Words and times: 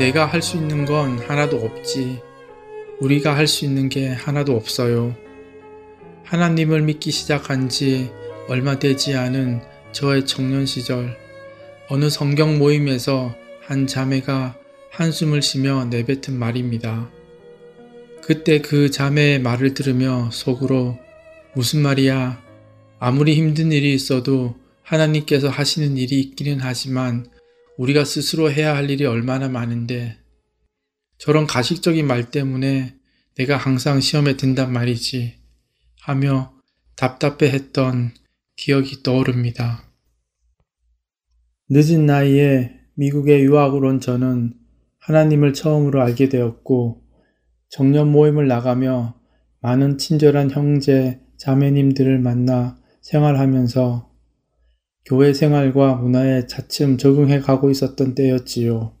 내가 0.00 0.24
할 0.24 0.40
수 0.40 0.56
있는 0.56 0.86
건 0.86 1.18
하나도 1.18 1.58
없지. 1.58 2.22
우리가 3.00 3.36
할 3.36 3.46
수 3.46 3.66
있는 3.66 3.90
게 3.90 4.08
하나도 4.08 4.56
없어요. 4.56 5.14
하나님을 6.24 6.80
믿기 6.80 7.10
시작한 7.10 7.68
지 7.68 8.10
얼마 8.48 8.78
되지 8.78 9.14
않은 9.14 9.60
저의 9.92 10.24
청년 10.24 10.64
시절, 10.64 11.18
어느 11.90 12.08
성경 12.08 12.58
모임에서 12.58 13.34
한 13.62 13.86
자매가 13.86 14.56
한숨을 14.90 15.42
쉬며 15.42 15.84
내뱉은 15.90 16.32
말입니다. 16.34 17.10
그때 18.22 18.62
그 18.62 18.90
자매의 18.90 19.40
말을 19.40 19.74
들으며 19.74 20.30
속으로 20.32 20.98
무슨 21.54 21.82
말이야? 21.82 22.42
아무리 23.00 23.34
힘든 23.34 23.70
일이 23.70 23.92
있어도 23.92 24.56
하나님께서 24.82 25.50
하시는 25.50 25.98
일이 25.98 26.20
있기는 26.20 26.60
하지만 26.62 27.26
우리가 27.80 28.04
스스로 28.04 28.50
해야 28.52 28.76
할 28.76 28.90
일이 28.90 29.06
얼마나 29.06 29.48
많은데 29.48 30.18
저런 31.16 31.46
가식적인 31.46 32.06
말 32.06 32.30
때문에 32.30 32.94
내가 33.36 33.56
항상 33.56 34.00
시험에 34.00 34.36
든단 34.36 34.70
말이지 34.70 35.38
하며 36.02 36.52
답답해 36.96 37.50
했던 37.50 38.12
기억이 38.56 39.02
떠오릅니다. 39.02 39.82
늦은 41.70 42.04
나이에 42.04 42.78
미국에 42.96 43.40
유학을 43.40 43.82
온 43.86 43.98
저는 43.98 44.52
하나님을 44.98 45.54
처음으로 45.54 46.02
알게 46.02 46.28
되었고 46.28 47.02
정년 47.70 48.12
모임을 48.12 48.46
나가며 48.46 49.18
많은 49.60 49.96
친절한 49.96 50.50
형제, 50.50 51.18
자매님들을 51.38 52.18
만나 52.18 52.76
생활하면서 53.00 54.09
교회 55.04 55.32
생활과 55.32 55.94
문화에 55.94 56.46
차츰 56.46 56.98
적응해 56.98 57.40
가고 57.40 57.70
있었던 57.70 58.14
때였지요. 58.14 58.96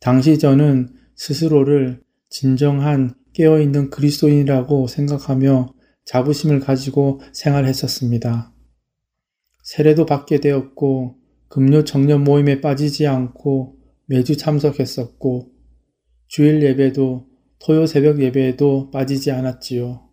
당시 0.00 0.38
저는 0.38 0.94
스스로를 1.14 2.02
진정한 2.28 3.14
깨어있는 3.34 3.90
그리스도인이라고 3.90 4.88
생각하며 4.88 5.74
자부심을 6.04 6.60
가지고 6.60 7.20
생활했었습니다. 7.32 8.52
세례도 9.62 10.06
받게 10.06 10.40
되었고 10.40 11.16
금요 11.48 11.84
청년 11.84 12.24
모임에 12.24 12.60
빠지지 12.60 13.06
않고 13.06 13.76
매주 14.06 14.36
참석했었고 14.36 15.50
주일 16.26 16.62
예배도 16.62 17.28
토요 17.60 17.86
새벽 17.86 18.20
예배에도 18.20 18.90
빠지지 18.90 19.30
않았지요. 19.30 20.08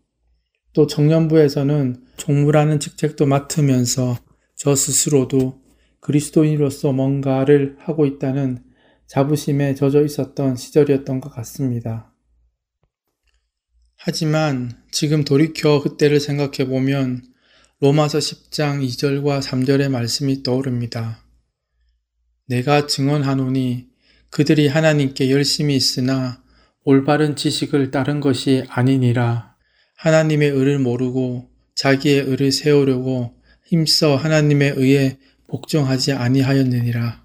또 0.74 0.86
청년부에서는 0.86 2.04
총무라는 2.18 2.80
직책도 2.80 3.26
맡으면서 3.26 4.18
저 4.60 4.76
스스로도 4.76 5.62
그리스도인으로서 6.02 6.92
뭔가를 6.92 7.78
하고 7.80 8.06
있다는 8.06 8.62
자부심에 9.08 9.74
젖어 9.74 10.04
있었던 10.04 10.58
시절이었던 10.58 11.22
것 11.22 11.30
같습니다. 11.30 12.14
하지만 13.96 14.78
지금 14.92 15.24
돌이켜 15.24 15.82
그때를 15.82 16.20
생각해 16.20 16.68
보면 16.68 17.24
로마서 17.80 18.18
10장 18.18 18.86
2절과 18.86 19.42
3절의 19.42 19.88
말씀이 19.88 20.44
떠오릅니다. 20.44 21.24
내가 22.46 22.86
증언하노니 22.86 23.88
그들이 24.30 24.68
하나님께 24.68 25.32
열심히 25.32 25.78
있으나 25.78 26.44
올바른 26.84 27.38
지식을 27.38 27.92
따른 27.92 28.20
것이 28.20 28.66
아니니라. 28.68 29.56
하나님의 29.96 30.50
의를 30.50 30.80
모르고 30.80 31.50
자기의 31.76 32.24
의를 32.24 32.52
세우려고 32.52 33.39
힘써 33.70 34.16
하나님의 34.16 34.74
의에 34.78 35.20
복종하지 35.48 36.14
아니하였느니라. 36.14 37.24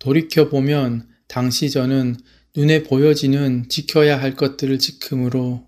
돌이켜 0.00 0.48
보면 0.48 1.08
당시 1.28 1.70
저는 1.70 2.16
눈에 2.56 2.82
보여지는 2.82 3.68
지켜야 3.68 4.20
할 4.20 4.34
것들을 4.34 4.80
지킴으로 4.80 5.64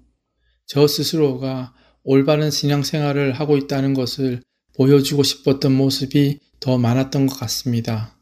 저 0.67 0.89
스스로가 0.89 1.75
올바른 2.03 2.51
신앙생활을 2.51 3.35
하고 3.35 3.57
있다는 3.57 3.95
것을 3.95 4.43
보여주고 4.75 5.23
싶었던 5.23 5.73
모습이 5.73 6.41
더 6.59 6.77
많았던 6.77 7.27
것 7.27 7.39
같습니다. 7.39 8.19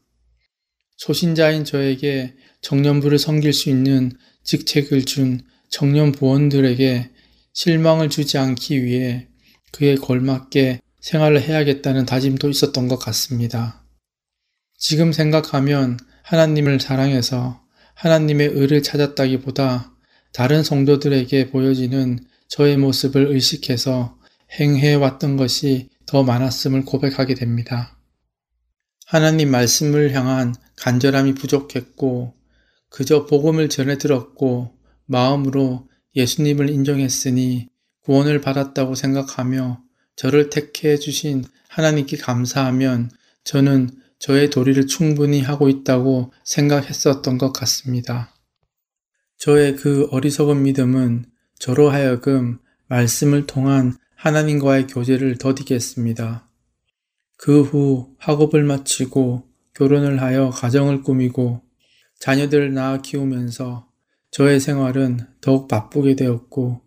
초신자인 0.97 1.65
저에게 1.65 2.35
청년부를 2.61 3.17
섬길 3.17 3.51
수 3.51 3.71
있는 3.71 4.11
직책을 4.43 5.05
준 5.05 5.41
청년 5.69 6.11
부원들에게 6.11 7.09
실망을 7.53 8.11
주지 8.11 8.37
않기 8.37 8.83
위해 8.83 9.27
그에 9.73 9.95
걸맞게 9.95 10.79
생활을 11.01 11.41
해야겠다는 11.41 12.05
다짐도 12.05 12.49
있었던 12.49 12.87
것 12.87 12.97
같습니다. 12.97 13.83
지금 14.77 15.11
생각하면 15.11 15.97
하나님을 16.23 16.79
사랑해서 16.79 17.61
하나님의 17.95 18.49
의를 18.53 18.81
찾았다기보다 18.81 19.93
다른 20.31 20.63
성도들에게 20.63 21.51
보여지는 21.51 22.19
저의 22.47 22.77
모습을 22.77 23.27
의식해서 23.27 24.17
행해왔던 24.59 25.37
것이 25.37 25.89
더 26.05 26.23
많았음을 26.23 26.85
고백하게 26.85 27.33
됩니다. 27.33 27.97
하나님 29.05 29.51
말씀을 29.51 30.13
향한 30.13 30.53
간절함이 30.77 31.33
부족했고 31.33 32.33
그저 32.89 33.25
복음을 33.25 33.69
전해 33.69 33.97
들었고 33.97 34.77
마음으로 35.05 35.87
예수님을 36.15 36.69
인정했으니 36.69 37.72
구원을 38.03 38.41
받았다고 38.41 38.95
생각하며 38.95 39.81
저를 40.15 40.49
택해 40.49 40.97
주신 40.97 41.43
하나님께 41.69 42.17
감사하면 42.17 43.09
저는 43.43 43.89
저의 44.19 44.49
도리를 44.49 44.87
충분히 44.87 45.41
하고 45.41 45.69
있다고 45.69 46.31
생각했었던 46.43 47.37
것 47.37 47.51
같습니다. 47.51 48.33
저의 49.37 49.75
그 49.75 50.07
어리석은 50.11 50.63
믿음은 50.63 51.25
저로 51.59 51.89
하여금 51.89 52.59
말씀을 52.87 53.47
통한 53.47 53.97
하나님과의 54.15 54.87
교제를 54.87 55.37
더디게 55.37 55.75
했습니다. 55.75 56.47
그 57.37 57.61
후 57.61 58.15
학업을 58.19 58.63
마치고 58.63 59.49
결혼을 59.73 60.21
하여 60.21 60.49
가정을 60.49 61.01
꾸미고 61.01 61.61
자녀들을 62.19 62.73
낳아 62.73 63.01
키우면서 63.01 63.89
저의 64.31 64.61
생활은 64.61 65.19
더욱 65.41 65.67
바쁘게 65.67 66.15
되었고 66.15 66.81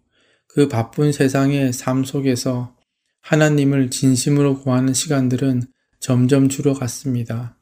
그 0.56 0.69
바쁜 0.69 1.12
세상의 1.12 1.75
삶 1.75 2.03
속에서 2.03 2.75
하나님을 3.21 3.91
진심으로 3.91 4.62
구하는 4.62 4.94
시간들은 4.94 5.65
점점 6.00 6.49
줄어갔습니다. 6.49 7.59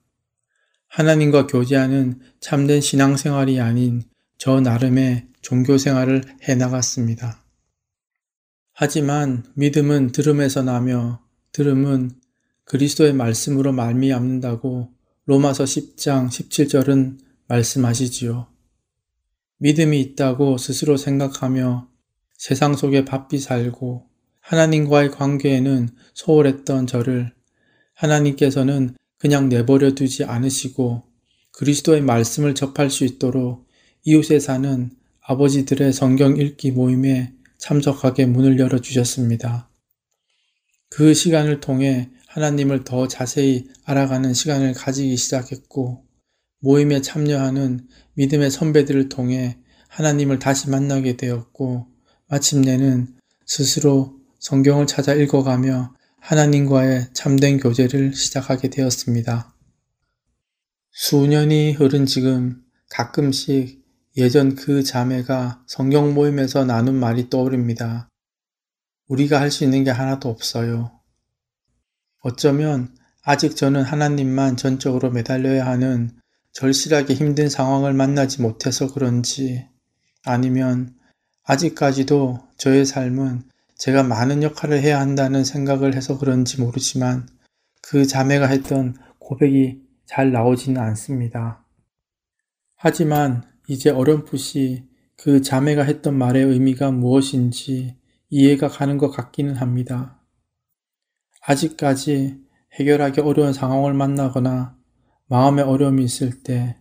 하나님과 0.86 1.48
교제하는 1.48 2.20
참된 2.38 2.80
신앙생활이 2.80 3.60
아닌 3.60 4.04
저 4.38 4.60
나름의 4.60 5.26
종교생활을 5.42 6.22
해나갔습니다. 6.44 7.42
하지만 8.72 9.42
믿음은 9.56 10.12
들음에서 10.12 10.62
나며 10.62 11.20
들음은 11.50 12.12
그리스도의 12.62 13.12
말씀으로 13.12 13.72
말미암는다고 13.72 14.92
로마서 15.26 15.64
10장 15.64 16.28
17절은 16.28 17.18
말씀하시지요. 17.48 18.46
믿음이 19.58 20.00
있다고 20.00 20.58
스스로 20.58 20.96
생각하며 20.96 21.92
세상 22.36 22.74
속에 22.74 23.04
바삐 23.04 23.38
살고 23.38 24.06
하나님과의 24.40 25.10
관계에는 25.10 25.88
소홀했던 26.12 26.86
저를 26.86 27.32
하나님께서는 27.94 28.94
그냥 29.18 29.48
내버려 29.48 29.94
두지 29.94 30.24
않으시고 30.24 31.04
그리스도의 31.52 32.02
말씀을 32.02 32.54
접할 32.54 32.90
수 32.90 33.04
있도록 33.04 33.66
이웃에 34.02 34.40
사는 34.40 34.90
아버지들의 35.22 35.92
성경 35.92 36.36
읽기 36.36 36.72
모임에 36.72 37.32
참석하게 37.58 38.26
문을 38.26 38.58
열어 38.58 38.78
주셨습니다. 38.78 39.70
그 40.90 41.14
시간을 41.14 41.60
통해 41.60 42.10
하나님을 42.26 42.84
더 42.84 43.08
자세히 43.08 43.68
알아가는 43.84 44.34
시간을 44.34 44.74
가지기 44.74 45.16
시작했고 45.16 46.04
모임에 46.58 47.00
참여하는 47.00 47.88
믿음의 48.14 48.50
선배들을 48.50 49.08
통해 49.08 49.56
하나님을 49.88 50.38
다시 50.38 50.68
만나게 50.68 51.16
되었고 51.16 51.93
마침내는 52.34 53.14
스스로 53.46 54.18
성경을 54.40 54.88
찾아 54.88 55.14
읽어가며 55.14 55.94
하나님과의 56.18 57.10
참된 57.12 57.58
교제를 57.60 58.12
시작하게 58.12 58.70
되었습니다. 58.70 59.54
수년이 60.90 61.74
흐른 61.74 62.06
지금 62.06 62.60
가끔씩 62.90 63.84
예전 64.16 64.56
그 64.56 64.82
자매가 64.82 65.62
성경 65.68 66.12
모임에서 66.12 66.64
나눈 66.64 66.96
말이 66.96 67.30
떠오릅니다. 67.30 68.08
우리가 69.06 69.40
할 69.40 69.52
수 69.52 69.62
있는 69.62 69.84
게 69.84 69.90
하나도 69.90 70.28
없어요. 70.28 70.90
어쩌면 72.18 72.96
아직 73.22 73.54
저는 73.54 73.82
하나님만 73.82 74.56
전적으로 74.56 75.12
매달려야 75.12 75.66
하는 75.66 76.10
절실하게 76.52 77.14
힘든 77.14 77.48
상황을 77.48 77.94
만나지 77.94 78.42
못해서 78.42 78.92
그런지 78.92 79.68
아니면 80.24 80.96
아직까지도 81.44 82.38
저의 82.56 82.86
삶은 82.86 83.42
제가 83.76 84.02
많은 84.02 84.42
역할을 84.42 84.80
해야 84.80 85.00
한다는 85.00 85.44
생각을 85.44 85.94
해서 85.94 86.18
그런지 86.18 86.60
모르지만 86.60 87.28
그 87.82 88.06
자매가 88.06 88.46
했던 88.46 88.96
고백이 89.18 89.82
잘 90.06 90.32
나오지는 90.32 90.80
않습니다. 90.80 91.66
하지만 92.76 93.42
이제 93.68 93.90
어렴풋이 93.90 94.88
그 95.16 95.42
자매가 95.42 95.82
했던 95.84 96.16
말의 96.16 96.44
의미가 96.44 96.90
무엇인지 96.90 97.96
이해가 98.30 98.68
가는 98.68 98.96
것 98.98 99.10
같기는 99.10 99.56
합니다. 99.56 100.20
아직까지 101.42 102.42
해결하기 102.72 103.20
어려운 103.20 103.52
상황을 103.52 103.92
만나거나 103.94 104.76
마음에 105.26 105.62
어려움이 105.62 106.04
있을 106.04 106.42
때 106.42 106.78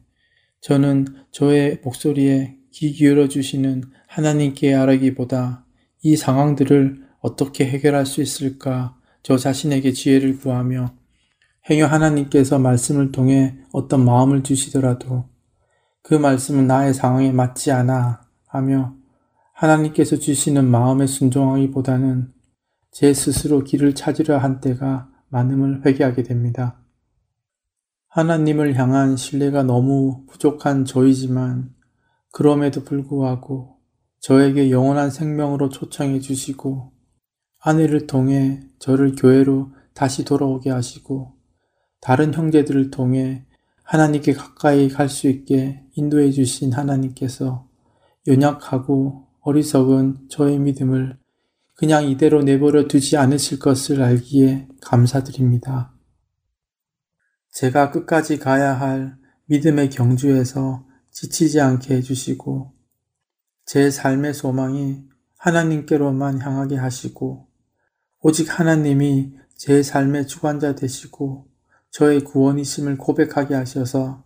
저는 0.62 1.06
저의 1.32 1.82
목소리에 1.84 2.58
귀 2.72 2.92
기울여 2.94 3.28
주시는 3.28 3.84
하나님께 4.14 4.76
아뢰기보다 4.76 5.66
이 6.04 6.16
상황들을 6.16 7.04
어떻게 7.22 7.66
해결할 7.66 8.06
수 8.06 8.22
있을까 8.22 8.96
저 9.24 9.40
자신에게 9.40 9.92
지혜를 9.92 10.38
구하며 10.38 10.94
행여 11.68 11.88
하나님께서 11.88 12.60
말씀을 12.60 13.12
통해 13.12 13.58
어떤 13.72 14.06
마음을 14.06 14.44
주시더라도 14.44 15.30
그 16.04 16.14
말씀은 16.14 16.68
나의 16.68 16.94
상황에 16.94 17.32
맞지 17.32 17.72
않아 17.72 18.22
하며 18.46 18.94
하나님께서 19.54 20.18
주시는 20.18 20.70
마음에 20.70 21.08
순종하기보다는 21.08 22.32
제 22.92 23.16
스스로 23.16 23.64
길을 23.64 23.96
찾으려 23.96 24.38
한 24.38 24.60
때가 24.60 25.10
많음을 25.30 25.88
회개하게 25.88 26.22
됩니다. 26.22 26.80
하나님을 28.10 28.76
향한 28.76 29.18
신뢰가 29.18 29.64
너무 29.64 30.24
부족한 30.28 30.86
저이지만 30.86 31.74
그럼에도 32.32 32.84
불구하고 32.84 33.73
저에게 34.24 34.72
영원한 34.72 35.12
생명으로 35.12 35.68
초청해 35.68 36.22
주시고 36.22 36.94
아내를 37.60 38.08
통해 38.08 38.62
저를 38.80 39.16
교회로 39.16 39.74
다시 39.94 40.24
돌아오게 40.24 40.70
하시고 40.70 41.34
다른 42.00 42.34
형제들을 42.34 42.90
통해 42.90 43.46
하나님께 43.84 44.32
가까이 44.32 44.88
갈 44.88 45.10
수 45.10 45.28
있게 45.28 45.84
인도해 45.96 46.32
주신 46.32 46.72
하나님께서 46.72 47.68
연약하고 48.26 49.28
어리석은 49.42 50.30
저의 50.30 50.58
믿음을 50.58 51.18
그냥 51.76 52.08
이대로 52.08 52.44
내버려 52.44 52.88
두지 52.88 53.18
않으실 53.18 53.60
것을 53.60 54.02
알기에 54.02 54.70
감사드립니다. 54.82 55.94
제가 57.52 57.92
끝까지 57.92 58.40
가야 58.40 58.80
할 58.80 59.18
믿음의 59.48 59.90
경주에서 59.90 60.86
지치지 61.12 61.60
않게 61.60 61.96
해주시고 61.96 62.73
제 63.66 63.90
삶의 63.90 64.34
소망이 64.34 65.04
하나님께로만 65.38 66.42
향하게 66.42 66.78
하시고 66.78 67.48
오직 68.22 68.60
하나님이 68.60 69.34
제 69.56 69.84
삶의 69.84 70.28
주관자 70.28 70.76
되시고 70.76 71.48
저의 71.92 72.24
구원이심을 72.24 72.98
고백하게 72.98 73.56
하셔서 73.56 74.24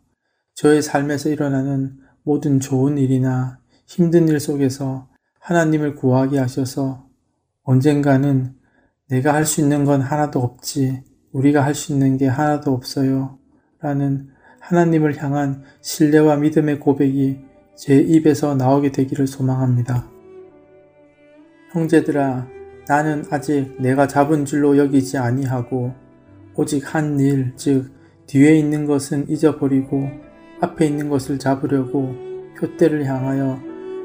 저의 0.53 0.81
삶에서 0.81 1.29
일어나는 1.29 1.99
모든 2.23 2.59
좋은 2.59 2.97
일이나 2.97 3.59
힘든 3.85 4.27
일 4.27 4.39
속에서 4.39 5.07
하나님을 5.39 5.95
구하게 5.95 6.39
하셔서 6.39 7.07
언젠가는 7.63 8.55
내가 9.09 9.33
할 9.33 9.45
수 9.45 9.61
있는 9.61 9.85
건 9.85 10.01
하나도 10.01 10.39
없지, 10.41 11.03
우리가 11.31 11.63
할 11.63 11.73
수 11.73 11.93
있는 11.93 12.17
게 12.17 12.27
하나도 12.27 12.73
없어요. 12.73 13.39
라는 13.79 14.29
하나님을 14.59 15.21
향한 15.21 15.63
신뢰와 15.81 16.37
믿음의 16.37 16.79
고백이 16.79 17.39
제 17.77 17.95
입에서 17.95 18.55
나오게 18.55 18.91
되기를 18.91 19.27
소망합니다. 19.27 20.09
형제들아, 21.73 22.47
나는 22.87 23.23
아직 23.29 23.75
내가 23.79 24.07
잡은 24.07 24.45
줄로 24.45 24.77
여기지 24.77 25.19
아니하고 25.19 25.93
오직 26.55 26.95
한 26.95 27.19
일, 27.19 27.53
즉 27.55 27.91
뒤에 28.25 28.55
있는 28.57 28.87
것은 28.87 29.29
잊어버리고 29.29 30.09
앞에 30.59 30.87
있는 30.87 31.07
것을 31.07 31.37
잡으려고 31.37 32.15
표대를 32.57 33.05
향하여 33.05 33.59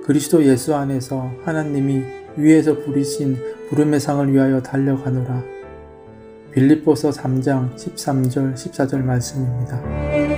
그리스도 0.04 0.44
예수 0.44 0.74
안에서 0.74 1.30
하나님이 1.44 2.02
위에서 2.36 2.78
부리신 2.78 3.38
부름의 3.70 4.00
상을 4.00 4.30
위하여 4.30 4.60
달려가노라. 4.60 5.42
빌립보서 6.52 7.08
3장 7.08 7.74
13절 7.74 8.52
14절 8.52 9.02
말씀입니다. 9.02 10.31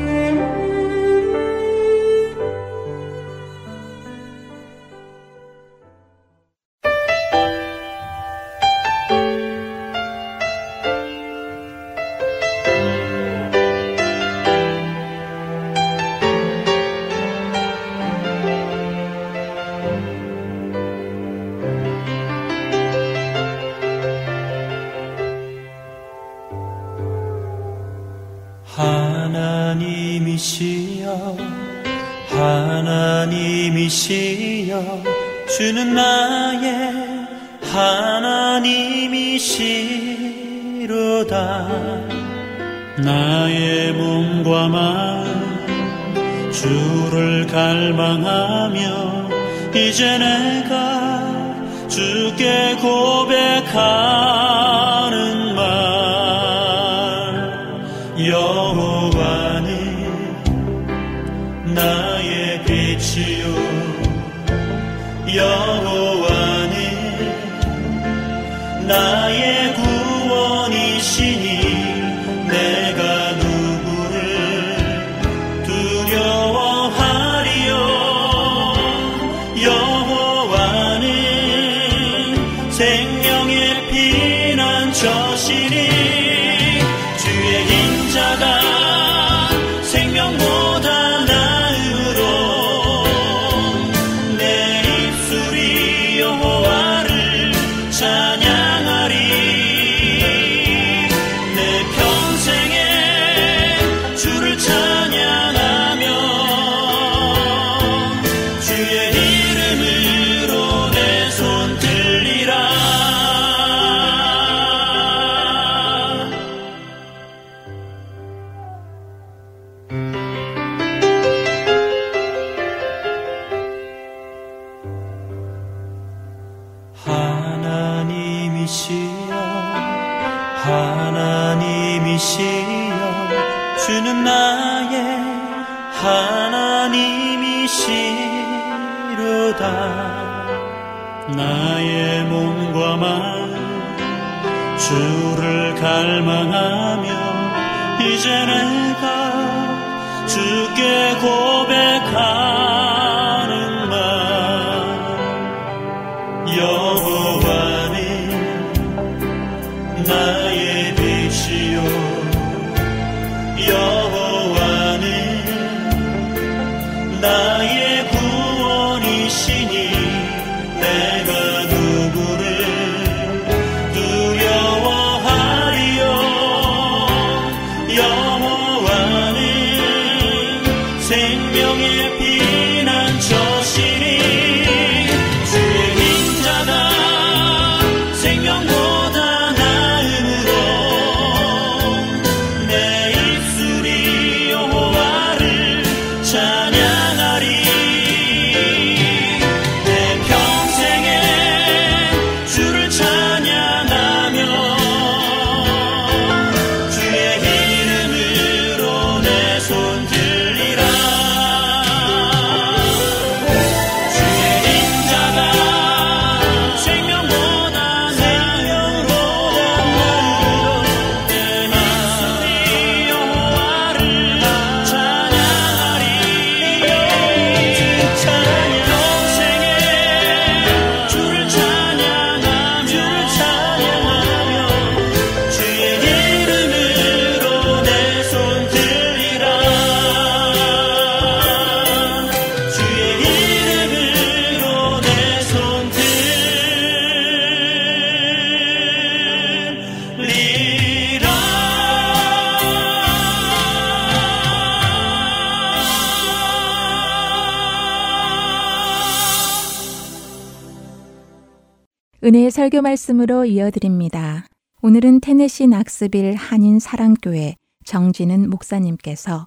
은혜의 262.27 262.51
설교 262.51 262.81
말씀으로 262.81 263.45
이어드립니다. 263.45 264.47
오늘은 264.81 265.21
테네시 265.21 265.67
낙스빌 265.67 266.37
한인 266.37 266.79
사랑교회 266.79 267.57
정진은 267.85 268.49
목사님께서 268.49 269.47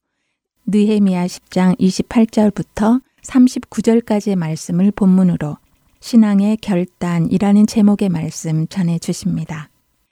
느헤미야 0.68 1.26
10장 1.26 1.76
28절부터 1.80 3.02
39절까지의 3.24 4.36
말씀을 4.36 4.92
본문으로 4.92 5.58
신앙의 6.02 6.58
결단이라는 6.58 7.66
제목의 7.66 8.10
말씀 8.10 8.68
전해 8.68 9.00
주십니다. 9.00 9.72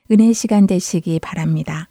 은혜 0.10 0.34
시간 0.34 0.66
되시기 0.66 1.20
바랍니다. 1.20 1.88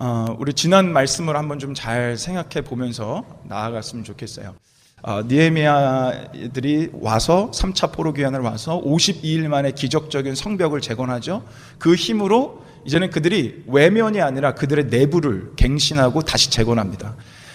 어, 0.00 0.36
우리 0.38 0.52
지난 0.52 0.92
말씀을 0.92 1.36
한번 1.36 1.58
좀 1.58 1.74
잘 1.74 2.16
생각해 2.16 2.62
보면서 2.64 3.24
나아갔으면 3.44 4.04
좋겠어요. 4.04 4.54
어, 5.02 5.22
니에미아들이 5.22 6.90
와서 6.92 7.50
3차 7.52 7.92
포로 7.92 8.12
귀환을 8.12 8.40
와서 8.40 8.80
52일 8.84 9.46
만에 9.48 9.72
기적적인 9.72 10.34
성벽을 10.34 10.80
재건하죠. 10.80 11.44
그 11.78 11.94
힘으로 11.94 12.64
이제는 12.84 13.10
그들이 13.10 13.64
외면이 13.66 14.20
아니라 14.20 14.54
그들의 14.54 14.86
내부를 14.86 15.52
갱신하고 15.56 16.22
다시 16.22 16.50
재건합니다. 16.50 17.14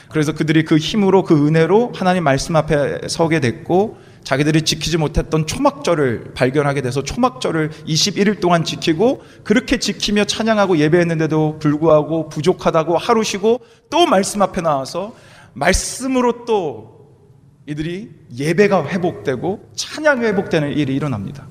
그래서 0.09 0.33
그들이 0.33 0.63
그 0.63 0.77
힘으로 0.77 1.23
그 1.23 1.47
은혜로 1.47 1.93
하나님 1.95 2.23
말씀 2.23 2.55
앞에 2.55 3.07
서게 3.09 3.39
됐고 3.39 3.97
자기들이 4.23 4.61
지키지 4.63 4.97
못했던 4.97 5.45
초막절을 5.45 6.33
발견하게 6.33 6.81
돼서 6.81 7.03
초막절을 7.03 7.71
21일 7.87 8.39
동안 8.39 8.63
지키고 8.63 9.21
그렇게 9.43 9.77
지키며 9.77 10.25
찬양하고 10.25 10.77
예배했는데도 10.77 11.59
불구하고 11.59 12.29
부족하다고 12.29 12.97
하루 12.97 13.23
쉬고 13.23 13.61
또 13.89 14.05
말씀 14.05 14.41
앞에 14.41 14.61
나와서 14.61 15.13
말씀으로 15.53 16.45
또 16.45 16.93
이들이 17.65 18.11
예배가 18.35 18.87
회복되고 18.87 19.71
찬양이 19.75 20.25
회복되는 20.25 20.71
일이 20.71 20.95
일어납니다. 20.95 21.47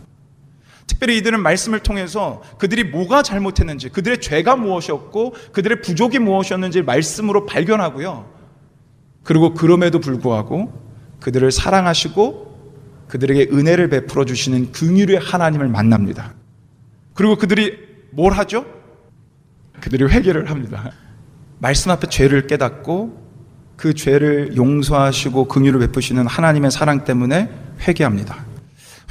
특별히 0.86 1.16
이들은 1.18 1.40
말씀을 1.40 1.80
통해서 1.80 2.42
그들이 2.58 2.84
뭐가 2.84 3.22
잘못했는지, 3.22 3.88
그들의 3.88 4.20
죄가 4.20 4.56
무엇이었고, 4.56 5.34
그들의 5.52 5.80
부족이 5.80 6.18
무엇이었는지 6.18 6.82
말씀으로 6.82 7.46
발견하고요. 7.46 8.30
그리고 9.22 9.54
그럼에도 9.54 10.00
불구하고 10.00 10.72
그들을 11.20 11.50
사랑하시고 11.50 12.51
그들에게 13.12 13.54
은혜를 13.54 13.90
베풀어 13.90 14.25
주시는 14.25 14.73
긍휼의 14.73 15.19
하나님을 15.19 15.69
만납니다. 15.69 16.33
그리고 17.12 17.37
그들이 17.37 17.78
뭘 18.11 18.33
하죠? 18.33 18.64
그들이 19.83 20.04
회개를 20.04 20.49
합니다. 20.49 20.90
말씀 21.59 21.90
앞에 21.90 22.09
죄를 22.09 22.47
깨닫고 22.47 23.23
그 23.76 23.92
죄를 23.92 24.57
용서하시고 24.57 25.45
긍휼을 25.49 25.81
베푸시는 25.81 26.26
하나님의 26.26 26.71
사랑 26.71 27.04
때문에 27.04 27.50
회개합니다. 27.87 28.47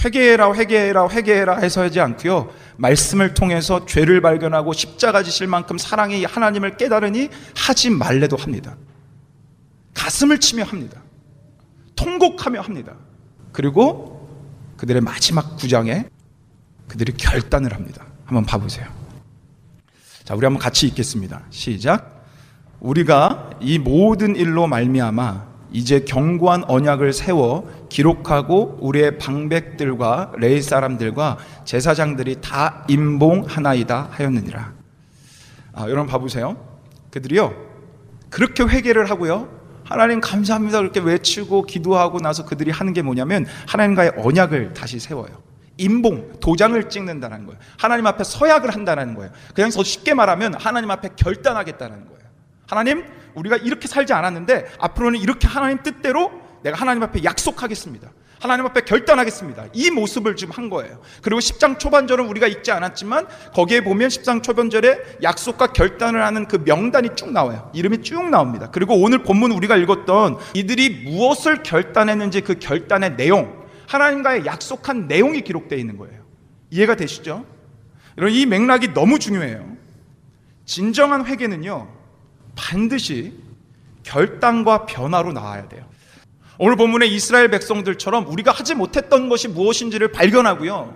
회개해라 0.04 0.56
회개해라 0.56 1.08
회개해라 1.08 1.58
해서 1.60 1.84
하지 1.84 2.00
않고요. 2.00 2.52
말씀을 2.78 3.36
통해서 3.36 3.86
죄를 3.86 4.20
발견하고 4.22 4.74
십자가 4.74 5.22
지실 5.22 5.46
만큼 5.46 5.78
사랑이 5.78 6.26
하나님을 6.26 6.76
깨달으니 6.76 7.30
하지 7.56 7.92
말래도 7.92 8.36
합니다. 8.36 8.78
가슴을 9.94 10.40
치며 10.40 10.64
합니다. 10.64 11.04
통곡하며 11.96 12.62
합니다. 12.62 12.96
그리고 13.62 14.28
그들의 14.78 15.04
마지막 15.04 15.56
구장에 15.56 16.06
그들이 16.88 17.14
결단을 17.14 17.76
합니다. 17.76 18.04
한번 18.26 18.44
봐보세요. 18.44 18.88
자, 20.24 20.34
우리 20.34 20.48
한번 20.48 20.60
같이 20.60 20.88
읽겠습니다. 20.88 21.44
시작. 21.52 22.26
우리가 22.80 23.52
이 23.60 23.78
모든 23.78 24.36
일로 24.36 24.66
말미암아 24.66 25.46
이제 25.74 26.00
견고한 26.00 26.64
언약을 26.64 27.14
세워 27.14 27.70
기록하고 27.88 28.80
우리의 28.82 29.20
방백들과 29.20 30.32
레이 30.38 30.60
사람들과 30.60 31.38
제사장들이 31.64 32.42
다 32.42 32.84
임봉하나이다 32.90 34.08
하였느니라. 34.10 34.74
아, 35.74 35.82
여러분 35.84 36.08
봐보세요. 36.08 36.58
그들이요 37.12 37.54
그렇게 38.32 38.64
회개를 38.64 39.12
하고요. 39.12 39.61
하나님 39.92 40.22
감사합니다 40.22 40.80
그렇게 40.80 41.00
외치고 41.00 41.64
기도하고 41.64 42.20
나서 42.20 42.46
그들이 42.46 42.72
하는 42.72 42.94
게 42.94 43.02
뭐냐면 43.02 43.46
하나님과의 43.68 44.14
언약을 44.18 44.74
다시 44.74 45.00
세워요. 45.00 45.44
임봉, 45.78 46.40
도장을 46.40 46.90
찍는다는 46.90 47.46
거예요. 47.46 47.60
하나님 47.78 48.06
앞에 48.08 48.24
서약을 48.24 48.74
한다는 48.74 49.16
거예요. 49.16 49.32
그냥 49.56 49.70
더 49.72 49.84
쉽게 49.84 50.14
말하면 50.14 50.54
하나님 50.54 50.92
앞에 50.92 51.10
결단하겠다는 51.16 52.06
거예요. 52.06 52.22
하나님, 52.68 53.04
우리가 53.36 53.58
이렇게 53.58 53.88
살지 53.88 54.14
않았는데 54.14 54.68
앞으로는 54.80 55.20
이렇게 55.20 55.48
하나님 55.48 55.82
뜻대로 55.82 56.32
내가 56.64 56.78
하나님 56.78 57.04
앞에 57.04 57.24
약속하겠습니다. 57.24 58.10
하나님 58.42 58.66
앞에 58.66 58.82
결단하겠습니다. 58.82 59.68
이 59.72 59.92
모습을 59.92 60.36
지금 60.36 60.56
한 60.56 60.72
거예요. 60.72 61.00
그리고 61.22 61.40
10장 61.40 61.78
초반절은 61.78 62.26
우리가 62.26 62.48
읽지 62.48 62.72
않았지만 62.72 63.28
거기에 63.54 63.82
보면 63.82 64.10
10장 64.10 64.42
초반절에 64.42 65.20
약속과 65.22 65.74
결단을 65.74 66.26
하는 66.26 66.48
그 66.48 66.56
명단이 66.66 67.10
쭉 67.16 67.32
나와요. 67.32 67.70
이름이 67.76 68.02
쭉 68.02 68.28
나옵니다. 68.32 68.72
그리고 68.72 68.96
오늘 68.96 69.22
본문 69.22 69.52
우리가 69.52 69.78
읽었던 69.78 70.40
이들이 70.56 71.04
무엇을 71.06 71.62
결단했는지 71.62 72.42
그 72.42 72.56
결단의 72.58 73.16
내용, 73.16 73.64
하나님과의 73.88 74.48
약속한 74.48 75.08
내용이 75.08 75.42
기록되어 75.42 75.78
있는 75.78 75.98
거예요. 75.98 76.22
이해가 76.72 76.96
되시죠? 76.96 77.46
여러분 78.18 78.36
이 78.36 78.48
맥락이 78.48 78.96
너무 78.96 79.20
중요해요. 79.20 79.78
진정한 80.66 81.28
회개는요. 81.28 81.88
반드시 82.56 83.34
결단과 84.02 84.88
변화로 84.88 85.32
나와야 85.32 85.70
돼요. 85.70 85.91
오늘 86.64 86.76
본문의 86.76 87.12
이스라엘 87.12 87.50
백성들처럼 87.50 88.28
우리가 88.28 88.52
하지 88.52 88.76
못했던 88.76 89.30
것이 89.30 89.48
무엇인지를 89.48 90.12
발견하고요. 90.12 90.96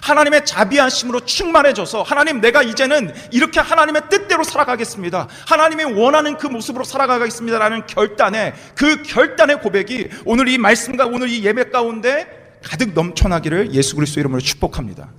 하나님의 0.00 0.44
자비하심으로 0.44 1.24
충만해져서 1.24 2.02
하나님 2.02 2.40
내가 2.40 2.62
이제는 2.62 3.12
이렇게 3.32 3.58
하나님의 3.58 4.02
뜻대로 4.08 4.44
살아가겠습니다. 4.44 5.26
하나님이 5.48 5.82
원하는 6.00 6.36
그 6.36 6.46
모습으로 6.46 6.84
살아가겠습니다라는 6.84 7.88
결단에 7.88 8.54
그 8.76 9.02
결단의 9.02 9.60
고백이 9.60 10.08
오늘 10.24 10.46
이 10.46 10.56
말씀과 10.56 11.06
오늘 11.06 11.28
이 11.28 11.44
예배 11.44 11.70
가운데 11.70 12.60
가득 12.62 12.92
넘쳐나기를 12.94 13.74
예수 13.74 13.96
그리스도 13.96 14.20
이름으로 14.20 14.40
축복합니다. 14.40 15.10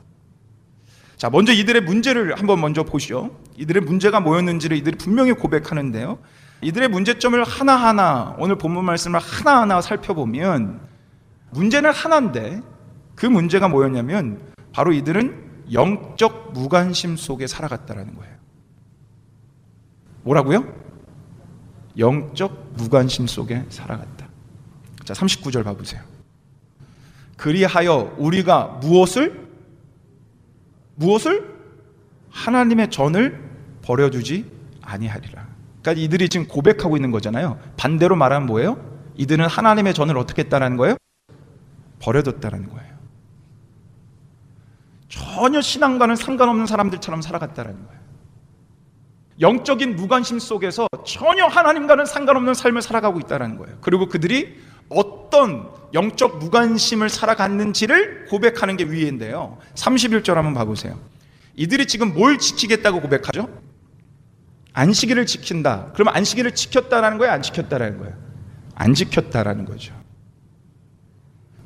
자, 1.17 1.29
먼저 1.29 1.51
이들의 1.51 1.81
문제를 1.81 2.39
한번 2.39 2.61
먼저 2.61 2.83
보시죠. 2.83 3.37
이들의 3.57 3.83
문제가 3.83 4.21
뭐였는지를 4.21 4.77
이들이 4.77 4.95
분명히 4.95 5.33
고백하는데요. 5.33 6.19
이들의 6.63 6.87
문제점을 6.89 7.43
하나하나 7.43 8.35
오늘 8.39 8.57
본문 8.57 8.85
말씀을 8.85 9.19
하나하나 9.19 9.81
살펴보면 9.81 10.79
문제는 11.51 11.91
하나인데 11.91 12.61
그 13.15 13.25
문제가 13.25 13.67
뭐였냐면 13.67 14.41
바로 14.71 14.91
이들은 14.91 15.43
영적 15.71 16.53
무관심 16.53 17.15
속에 17.15 17.47
살아갔다라는 17.47 18.15
거예요. 18.15 18.33
뭐라고요? 20.23 20.73
영적 21.97 22.73
무관심 22.75 23.27
속에 23.27 23.65
살아갔다. 23.69 24.27
자, 25.03 25.13
39절 25.13 25.63
봐 25.63 25.73
보세요. 25.73 26.01
그리하여 27.37 28.15
우리가 28.17 28.79
무엇을 28.81 29.47
무엇을 30.95 31.53
하나님의 32.29 32.89
전을 32.89 33.51
버려두지 33.81 34.49
아니하리라. 34.81 35.52
그러니까 35.83 36.01
이들이 36.01 36.29
지금 36.29 36.47
고백하고 36.47 36.95
있는 36.95 37.11
거잖아요. 37.11 37.59
반대로 37.75 38.15
말하면 38.15 38.47
뭐예요? 38.47 38.77
이들은 39.15 39.45
하나님의 39.45 39.93
전을 39.93 40.17
어떻게 40.17 40.43
했다는 40.43 40.77
거예요? 40.77 40.95
버려뒀다는 41.99 42.69
거예요. 42.69 42.93
전혀 45.09 45.61
신앙과는 45.61 46.15
상관없는 46.15 46.65
사람들처럼 46.65 47.21
살아갔다는 47.21 47.73
거예요. 47.73 48.03
영적인 49.41 49.95
무관심 49.95 50.39
속에서 50.39 50.87
전혀 51.05 51.45
하나님과는 51.45 52.05
상관없는 52.05 52.53
삶을 52.53 52.81
살아가고 52.81 53.19
있다는 53.19 53.57
거예요. 53.57 53.77
그리고 53.81 54.07
그들이 54.07 54.57
어떤 54.89 55.69
영적 55.93 56.37
무관심을 56.37 57.09
살아갔는지를 57.09 58.25
고백하는 58.25 58.77
게 58.77 58.85
위인데요. 58.85 59.57
31절 59.75 60.35
한번 60.35 60.53
봐보세요. 60.53 60.97
이들이 61.55 61.87
지금 61.87 62.13
뭘 62.13 62.37
지키겠다고 62.37 63.01
고백하죠? 63.01 63.49
안식일을 64.73 65.25
지킨다. 65.25 65.91
그러면 65.93 66.15
안식일을 66.15 66.55
지켰다라는 66.55 67.17
거예요? 67.19 67.31
안 67.31 67.41
지켰다라는 67.41 67.99
거예요? 67.99 68.15
안 68.75 68.93
지켰다라는 68.93 69.65
거죠. 69.65 69.93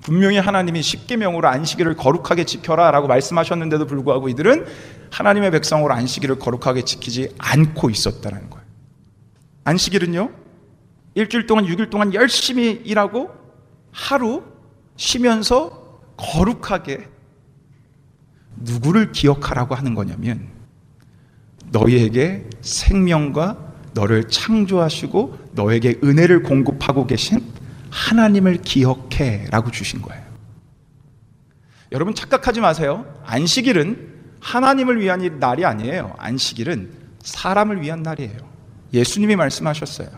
분명히 0.01 0.37
하나님이 0.37 0.81
십계명으로 0.81 1.47
안식일을 1.47 1.95
거룩하게 1.95 2.45
지켜라라고 2.45 3.07
말씀하셨는데도 3.07 3.87
불구하고 3.87 4.29
이들은 4.29 4.65
하나님의 5.11 5.51
백성으로 5.51 5.93
안식일을 5.93 6.39
거룩하게 6.39 6.83
지키지 6.83 7.33
않고 7.37 7.89
있었다는 7.89 8.49
거예요. 8.49 8.65
안식일은요. 9.65 10.31
일주일 11.15 11.47
동안 11.47 11.65
6일 11.65 11.89
동안 11.89 12.13
열심히 12.13 12.81
일하고 12.85 13.31
하루 13.91 14.43
쉬면서 14.95 15.99
거룩하게 16.15 17.07
누구를 18.57 19.11
기억하라고 19.11 19.75
하는 19.75 19.93
거냐면 19.93 20.56
너희에게 21.71 22.45
생명과 22.61 23.57
너를 23.93 24.25
창조하시고 24.25 25.51
너에게 25.53 25.99
은혜를 26.03 26.43
공급하고 26.43 27.07
계신 27.07 27.41
하나님을 27.89 28.61
기억해 28.61 29.47
라고 29.49 29.71
주신 29.71 30.01
거예요. 30.01 30.23
여러분 31.91 32.13
착각하지 32.13 32.59
마세요. 32.59 33.05
안식일은 33.25 34.15
하나님을 34.39 34.99
위한 34.99 35.39
날이 35.39 35.65
아니에요. 35.65 36.13
안식일은 36.17 36.91
사람을 37.23 37.81
위한 37.81 38.03
날이에요. 38.03 38.37
예수님이 38.93 39.35
말씀하셨어요. 39.35 40.09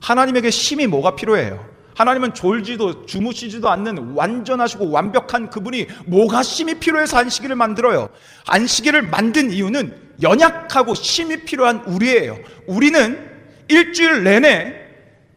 하나님에게 0.00 0.50
심이 0.50 0.86
뭐가 0.86 1.16
필요해요? 1.16 1.64
하나님은 1.94 2.34
졸지도 2.34 3.06
주무시지도 3.06 3.68
않는 3.70 4.14
완전하시고 4.14 4.90
완벽한 4.90 5.50
그분이 5.50 5.86
뭐가 6.06 6.42
심이 6.42 6.78
필요해서 6.78 7.18
안식일을 7.18 7.56
만들어요. 7.56 8.08
안식일을 8.46 9.02
만든 9.02 9.50
이유는 9.50 10.07
연약하고 10.22 10.94
심이 10.94 11.44
필요한 11.44 11.82
우리예요. 11.84 12.38
우리는 12.66 13.28
일주일 13.68 14.24
내내 14.24 14.74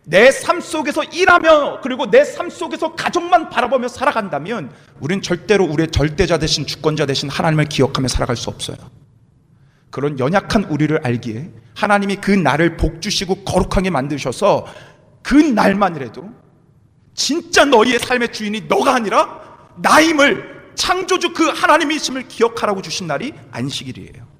내 0.03 0.29
삶 0.31 0.59
속에서 0.61 1.03
일하며 1.03 1.81
그리고 1.81 2.09
내 2.09 2.23
삶 2.23 2.49
속에서 2.49 2.95
가족만 2.95 3.49
바라보며 3.49 3.87
살아간다면 3.87 4.71
우리는 4.99 5.21
절대로 5.21 5.65
우리의 5.65 5.91
절대자 5.91 6.39
대신 6.39 6.65
주권자 6.65 7.05
대신 7.05 7.29
하나님을 7.29 7.65
기억하며 7.65 8.07
살아갈 8.07 8.35
수 8.35 8.49
없어요. 8.49 8.77
그런 9.91 10.17
연약한 10.19 10.63
우리를 10.65 10.99
알기에 11.05 11.49
하나님이 11.75 12.15
그 12.17 12.31
날을 12.31 12.77
복 12.77 13.01
주시고 13.01 13.43
거룩하게 13.43 13.89
만드셔서 13.89 14.65
그 15.21 15.35
날만이라도 15.35 16.29
진짜 17.13 17.65
너희의 17.65 17.99
삶의 17.99 18.31
주인이 18.31 18.61
너가 18.61 18.95
아니라 18.95 19.41
나임을 19.77 20.71
창조주 20.75 21.33
그 21.33 21.43
하나님이심을 21.49 22.27
기억하라고 22.27 22.81
주신 22.81 23.05
날이 23.05 23.33
안식일이에요. 23.51 24.30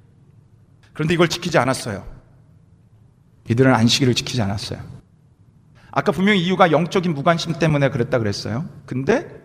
그런데 0.94 1.14
이걸 1.14 1.28
지키지 1.28 1.58
않았어요. 1.58 2.06
이들은 3.50 3.74
안식일을 3.74 4.16
지키지 4.16 4.42
않았어요. 4.42 4.80
아까 5.92 6.12
분명히 6.12 6.42
이유가 6.42 6.72
영적인 6.72 7.14
무관심 7.14 7.60
때문에 7.60 7.90
그랬다 7.90 8.20
그랬어요. 8.20 8.68
근데 8.86 9.42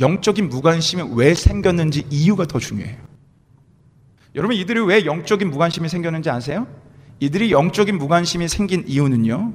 영적인 0.00 0.48
무관심이 0.48 1.02
왜 1.14 1.34
생겼는지 1.34 2.06
이유가 2.10 2.46
더 2.46 2.58
중요해요. 2.58 2.96
여러분 4.34 4.56
이들이 4.56 4.80
왜 4.80 5.04
영적인 5.04 5.50
무관심이 5.50 5.88
생겼는지 5.88 6.30
아세요? 6.30 6.66
이들이 7.20 7.52
영적인 7.52 7.98
무관심이 7.98 8.48
생긴 8.48 8.84
이유는요. 8.86 9.52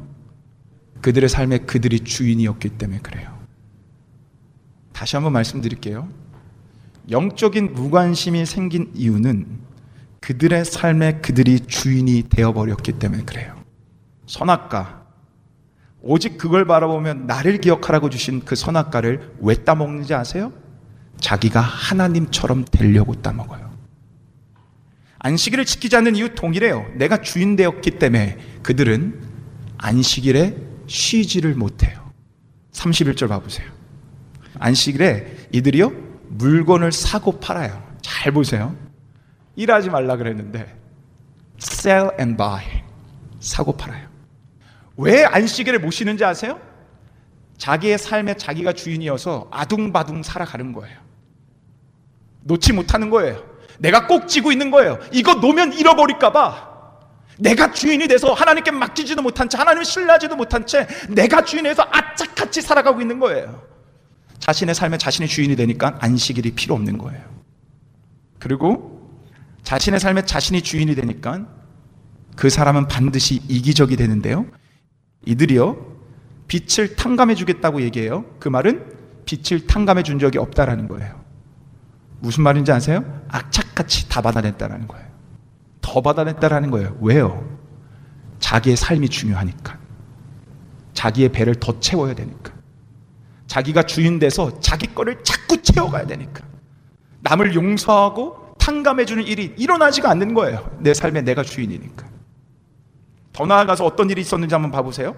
그들의 1.02 1.28
삶에 1.28 1.60
그들이 1.60 2.02
주인이었기 2.02 2.70
때문에 2.70 3.00
그래요. 3.00 3.38
다시 4.94 5.16
한번 5.16 5.34
말씀드릴게요. 5.34 6.08
영적인 7.10 7.74
무관심이 7.74 8.46
생긴 8.46 8.92
이유는 8.94 9.69
그들의 10.22 10.66
삶에 10.66 11.20
그들이 11.22 11.62
주인이 11.62 12.24
되어버렸기 12.30 12.94
때문에 12.94 13.24
그래요. 13.24 13.56
선악과, 14.26 15.06
오직 16.02 16.38
그걸 16.38 16.66
바라보면 16.66 17.28
나를 17.28 17.60
기억하라고 17.60 18.10
주신 18.10 18.44
그 18.46 18.56
선악과를 18.56 19.36
왜 19.42 19.56
따먹는지 19.56 20.14
아세요? 20.14 20.54
자기가 21.20 21.60
하나님처럼 21.60 22.66
되려고 22.66 23.16
따먹어요. 23.16 23.70
안식일을 25.20 25.66
지키지 25.66 25.96
않는 25.98 26.16
이유 26.16 26.34
동일해요. 26.34 26.86
내가 26.96 27.22
주인 27.22 27.58
되었기 27.58 27.92
때문에 28.00 28.38
그들은 28.64 29.22
안식일에 29.78 30.56
쉬지를 30.88 31.56
못해요. 31.56 32.12
31절 32.72 33.28
봐보세요. 33.28 33.68
안식일에 34.60 35.50
이들이요, 35.52 35.92
물건을 36.30 36.92
사고 36.92 37.40
팔아요. 37.40 37.84
잘 38.02 38.32
보세요. 38.32 38.76
일하지 39.60 39.90
말라 39.90 40.16
그랬는데, 40.16 40.74
sell 41.62 42.12
and 42.18 42.38
buy. 42.38 42.64
사고 43.42 43.76
팔아요. 43.76 44.08
왜 44.96 45.26
안식일을 45.26 45.80
못 45.80 45.92
쉬는지 45.92 46.24
아세요? 46.24 46.60
자기의 47.58 47.98
삶에 47.98 48.36
자기가 48.36 48.72
주인이어서 48.72 49.50
아둥바둥 49.52 50.24
살아가는 50.24 50.72
거예요. 50.72 50.98
놓지 52.44 52.72
못하는 52.72 53.10
거예요. 53.10 53.44
내가 53.80 54.08
꼭 54.08 54.30
쥐고 54.30 54.54
있는 54.54 54.72
거예요. 54.72 54.98
이거 55.12 55.34
놓으면 55.34 55.74
잃어버릴까봐. 55.74 56.70
내가 57.38 57.72
주인이 57.72 58.08
돼서 58.08 58.32
하나님께 58.34 58.72
맡기지도 58.72 59.22
못한 59.22 59.50
채, 59.50 59.58
하나님을 59.58 59.84
신뢰하지도 59.84 60.38
못한 60.38 60.66
채, 60.66 60.88
내가 61.10 61.44
주인에서 61.44 61.84
악착같이 61.84 62.62
살아가고 62.62 63.02
있는 63.02 63.20
거예요. 63.20 63.62
자신의 64.40 64.74
삶에 64.74 64.98
자신이 64.98 65.28
주인이 65.28 65.54
되니까 65.58 65.98
안식일이 66.00 66.52
필요 66.52 66.76
없는 66.76 66.98
거예요. 66.98 67.22
그리고 68.40 68.99
자신의 69.64 70.00
삶에 70.00 70.24
자신이 70.24 70.62
주인이 70.62 70.94
되니까 70.96 71.46
그 72.36 72.50
사람은 72.50 72.88
반드시 72.88 73.42
이기적이 73.48 73.98
되는데요. 73.98 74.46
이들이요, 75.26 75.78
빛을 76.48 76.96
탕감해 76.96 77.36
주겠다고 77.36 77.82
얘기해요. 77.82 78.26
그 78.40 78.50
말은 78.50 78.94
빛을 79.26 79.68
탕감해 79.68 80.04
준 80.04 80.20
적이 80.20 80.40
없다라는 80.40 80.88
거예요. 80.88 81.20
무슨 82.20 82.44
말인지 82.44 82.72
아세요? 82.72 83.04
악착같이 83.28 84.10
다 84.10 84.22
받아냈다라는 84.22 84.88
거예요. 84.88 85.08
더 85.82 86.02
받아냈다라는 86.02 86.72
거예요. 86.72 86.98
왜요? 87.02 87.60
자기의 88.40 88.76
삶이 88.76 89.10
중요하니까. 89.10 89.78
자기의 90.94 91.30
배를 91.30 91.56
더 91.56 91.80
채워야 91.80 92.14
되니까. 92.16 92.54
자기가 93.48 93.84
주인 93.84 94.20
돼서 94.20 94.60
자기 94.60 94.88
거를 94.94 95.24
자꾸 95.24 95.62
채워가야 95.62 96.06
되니까. 96.08 96.44
남을 97.22 97.56
용서하고 97.56 98.49
탕감해주는 98.70 99.24
일이 99.26 99.54
일어나지가 99.58 100.12
않는 100.12 100.36
거예요. 100.36 100.70
내 100.80 100.94
삶에 100.94 101.22
내가 101.22 101.42
주인이니까. 101.42 102.08
더 103.34 103.46
나아가서 103.46 103.84
어떤 103.84 104.10
일이 104.10 104.22
있었는지 104.22 104.54
한번 104.54 104.72
봐보세요. 104.72 105.16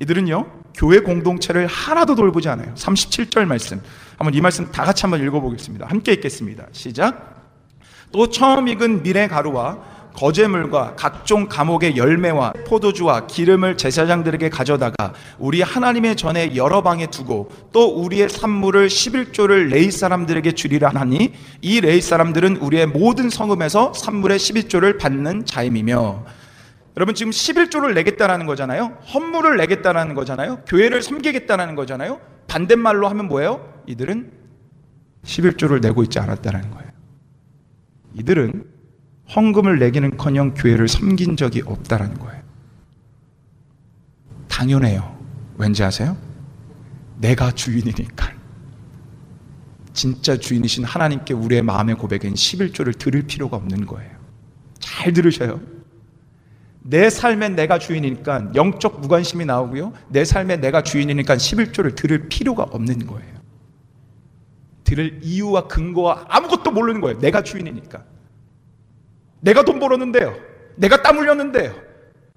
이들은요, 0.00 0.46
교회 0.74 1.00
공동체를 1.00 1.66
하나도 1.66 2.14
돌보지 2.14 2.48
않아요. 2.50 2.74
37절 2.74 3.46
말씀. 3.46 3.80
한번 4.18 4.34
이 4.34 4.40
말씀 4.40 4.70
다 4.70 4.84
같이 4.84 5.02
한번 5.02 5.22
읽어보겠습니다. 5.22 5.86
함께 5.86 6.12
읽겠습니다. 6.12 6.66
시작. 6.72 7.40
또 8.12 8.28
처음 8.28 8.68
익은 8.68 9.02
미래 9.02 9.28
가루와 9.28 9.78
거제물과 10.14 10.94
각종 10.96 11.48
감옥의 11.48 11.96
열매와 11.96 12.52
포도주와 12.66 13.26
기름을 13.26 13.76
제사장들에게 13.76 14.48
가져다가 14.50 15.14
우리 15.38 15.62
하나님의 15.62 16.16
전에 16.16 16.56
여러 16.56 16.82
방에 16.82 17.06
두고 17.06 17.50
또 17.72 18.02
우리의 18.02 18.28
산물을 18.28 18.88
11조를 18.88 19.68
레이 19.68 19.90
사람들에게 19.90 20.52
주리라 20.52 20.90
하니 20.94 21.32
이 21.62 21.80
레이 21.80 22.00
사람들은 22.00 22.56
우리의 22.56 22.86
모든 22.86 23.30
성읍에서 23.30 23.94
산물의 23.94 24.38
11조를 24.38 24.98
받는 24.98 25.46
자임이며 25.46 26.24
여러분 26.96 27.14
지금 27.14 27.30
11조를 27.30 27.94
내겠다라는 27.94 28.46
거잖아요. 28.46 28.98
헌물을 29.14 29.56
내겠다라는 29.56 30.14
거잖아요. 30.14 30.60
교회를 30.66 31.02
섬기겠다라는 31.02 31.74
거잖아요. 31.76 32.20
반대말로 32.46 33.08
하면 33.08 33.28
뭐예요? 33.28 33.72
이들은 33.86 34.32
11조를 35.24 35.80
내고 35.80 36.02
있지 36.02 36.18
않았다라는 36.18 36.70
거예요. 36.70 36.90
이들은 38.14 38.64
헌금을 39.34 39.78
내기는커녕 39.78 40.54
교회를 40.54 40.88
섬긴 40.88 41.36
적이 41.36 41.62
없다라는 41.64 42.18
거예요. 42.18 42.42
당연해요. 44.48 45.18
왠지 45.56 45.84
아세요? 45.84 46.16
내가 47.18 47.52
주인이니까. 47.52 48.32
진짜 49.92 50.36
주인이신 50.36 50.84
하나님께 50.84 51.34
우리의 51.34 51.62
마음의 51.62 51.96
고백인 51.96 52.34
11조를 52.34 52.98
들을 52.98 53.22
필요가 53.22 53.56
없는 53.56 53.86
거예요. 53.86 54.10
잘 54.78 55.12
들으셔요. 55.12 55.60
내 56.82 57.10
삶엔 57.10 57.54
내가 57.56 57.78
주인이니까 57.78 58.52
영적 58.54 59.00
무관심이 59.00 59.44
나오고요. 59.44 59.92
내 60.08 60.24
삶에 60.24 60.56
내가 60.56 60.82
주인이니까 60.82 61.36
11조를 61.36 61.94
들을 61.94 62.28
필요가 62.28 62.62
없는 62.64 63.06
거예요. 63.06 63.40
들을 64.84 65.20
이유와 65.22 65.68
근거와 65.68 66.24
아무것도 66.28 66.70
모르는 66.72 67.00
거예요. 67.00 67.18
내가 67.18 67.42
주인이니까. 67.42 68.04
내가 69.40 69.62
돈 69.62 69.78
벌었는데요. 69.78 70.36
내가 70.76 71.02
땀 71.02 71.18
흘렸는데요. 71.18 71.74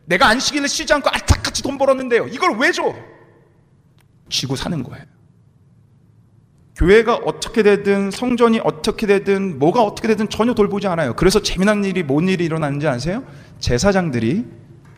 내가 0.06 0.28
안식일을 0.28 0.68
쉬지 0.68 0.94
않고 0.94 1.10
알탁같이 1.10 1.64
돈 1.64 1.78
벌었는데요. 1.78 2.28
이걸 2.28 2.58
왜 2.58 2.72
줘? 2.72 2.94
쥐고 4.30 4.56
사는 4.56 4.84
거예요. 4.84 5.06
교회가 6.76 7.16
어떻게 7.18 7.62
되든 7.62 8.10
성전이 8.10 8.60
어떻게 8.64 9.06
되든 9.06 9.60
뭐가 9.60 9.84
어떻게 9.84 10.08
되든 10.08 10.30
전혀 10.30 10.54
돌보지 10.54 10.88
않아요. 10.88 11.16
그래서 11.16 11.42
재미난 11.42 11.86
일이 11.86 12.02
뭔 12.04 12.28
일이 12.28 12.46
일어나는지 12.46 12.88
아세요? 12.88 13.24
제사장들이 13.60 14.46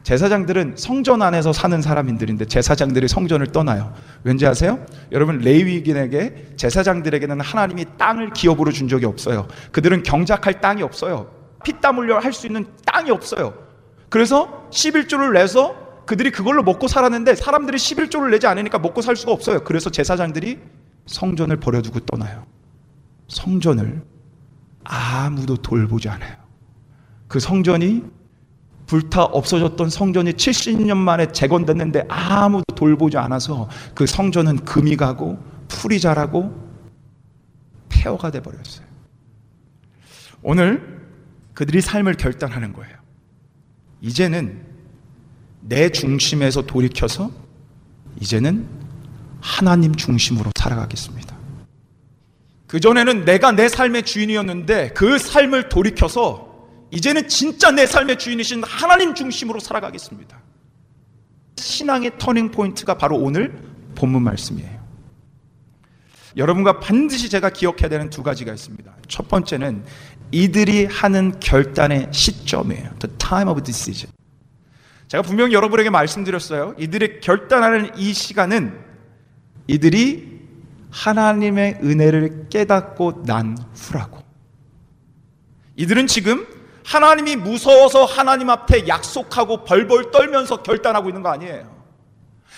제사장들은 0.03 0.75
성전 0.77 1.21
안에서 1.21 1.51
사는 1.51 1.81
사람인들인데 1.81 2.45
제사장들이 2.45 3.07
성전을 3.07 3.47
떠나요. 3.47 3.93
왠지 4.23 4.45
아세요? 4.45 4.85
여러분 5.11 5.39
레위인에게 5.39 6.53
제사장들에게는 6.55 7.41
하나님이 7.41 7.85
땅을 7.97 8.31
기업으로 8.31 8.71
준 8.71 8.87
적이 8.87 9.05
없어요. 9.05 9.47
그들은 9.71 10.03
경작할 10.03 10.61
땅이 10.61 10.83
없어요. 10.83 11.34
피땀 11.65 11.97
흘려 11.97 12.19
할 12.19 12.31
수 12.31 12.47
있는 12.47 12.65
땅이 12.85 13.11
없어요. 13.11 13.53
그래서 14.09 14.67
11조를 14.71 15.33
내서 15.33 15.75
그들이 16.05 16.31
그걸로 16.31 16.63
먹고 16.63 16.87
살았는데 16.87 17.35
사람들이 17.35 17.77
11조를 17.77 18.29
내지 18.29 18.47
않으니까 18.47 18.79
먹고 18.79 19.01
살 19.01 19.15
수가 19.15 19.31
없어요. 19.31 19.63
그래서 19.63 19.89
제사장들이 19.89 20.59
성전을 21.07 21.57
버려두고 21.57 22.01
떠나요. 22.01 22.45
성전을 23.27 24.03
아무도 24.83 25.57
돌보지 25.57 26.07
않아요. 26.09 26.35
그 27.27 27.39
성전이 27.39 28.03
불타 28.85 29.23
없어졌던 29.23 29.89
성전이 29.89 30.33
70년 30.33 30.95
만에 30.97 31.31
재건됐는데 31.31 32.05
아무도 32.07 32.75
돌보지 32.75 33.17
않아서 33.17 33.67
그 33.95 34.05
성전은 34.05 34.57
금이 34.57 34.95
가고 34.95 35.39
풀이 35.67 35.99
자라고 35.99 36.53
폐허가 37.89 38.29
돼 38.29 38.41
버렸어요. 38.41 38.85
오늘 40.43 40.94
그들이 41.55 41.81
삶을 41.81 42.15
결단하는 42.15 42.73
거예요. 42.73 42.93
이제는 44.01 44.61
내 45.61 45.89
중심에서 45.89 46.61
돌이켜서 46.67 47.31
이제는 48.21 48.67
하나님 49.41 49.95
중심으로 49.95 50.51
살아가겠습니다. 50.55 51.35
그전에는 52.67 53.25
내가 53.25 53.51
내 53.51 53.67
삶의 53.69 54.03
주인이었는데 54.03 54.89
그 54.89 55.17
삶을 55.17 55.69
돌이켜서 55.69 56.53
이제는 56.91 57.27
진짜 57.29 57.71
내 57.71 57.85
삶의 57.85 58.19
주인이신 58.19 58.63
하나님 58.63 59.15
중심으로 59.15 59.59
살아가겠습니다. 59.59 60.39
신앙의 61.57 62.17
터닝 62.17 62.51
포인트가 62.51 62.97
바로 62.97 63.17
오늘 63.17 63.57
본문 63.95 64.23
말씀이에요. 64.23 64.85
여러분과 66.37 66.79
반드시 66.79 67.29
제가 67.29 67.49
기억해야 67.49 67.87
되는 67.87 68.09
두 68.09 68.23
가지가 68.23 68.53
있습니다. 68.53 68.93
첫 69.07 69.27
번째는 69.29 69.85
이들이 70.35 70.85
하는 70.87 71.39
결단의 71.39 72.09
시점이에요. 72.11 72.89
The 72.99 73.17
time 73.17 73.49
of 73.49 73.63
decision. 73.63 74.13
제가 75.07 75.23
분명히 75.23 75.53
여러분에게 75.53 75.89
말씀드렸어요. 75.89 76.75
이들의 76.77 77.21
결단하는 77.21 77.97
이 77.97 78.11
시간은 78.13 78.77
이들이 79.67 80.41
하나님의 80.91 81.79
은혜를 81.81 82.47
깨닫고 82.49 83.23
난 83.25 83.57
후라고. 83.75 84.19
이들은 85.77 86.07
지금 86.07 86.45
하나님이 86.83 87.37
무서워서 87.37 88.03
하나님 88.03 88.49
앞에 88.49 88.89
약속하고 88.89 89.63
벌벌 89.63 90.11
떨면서 90.11 90.63
결단하고 90.63 91.07
있는 91.07 91.23
거 91.23 91.29
아니에요. 91.29 91.74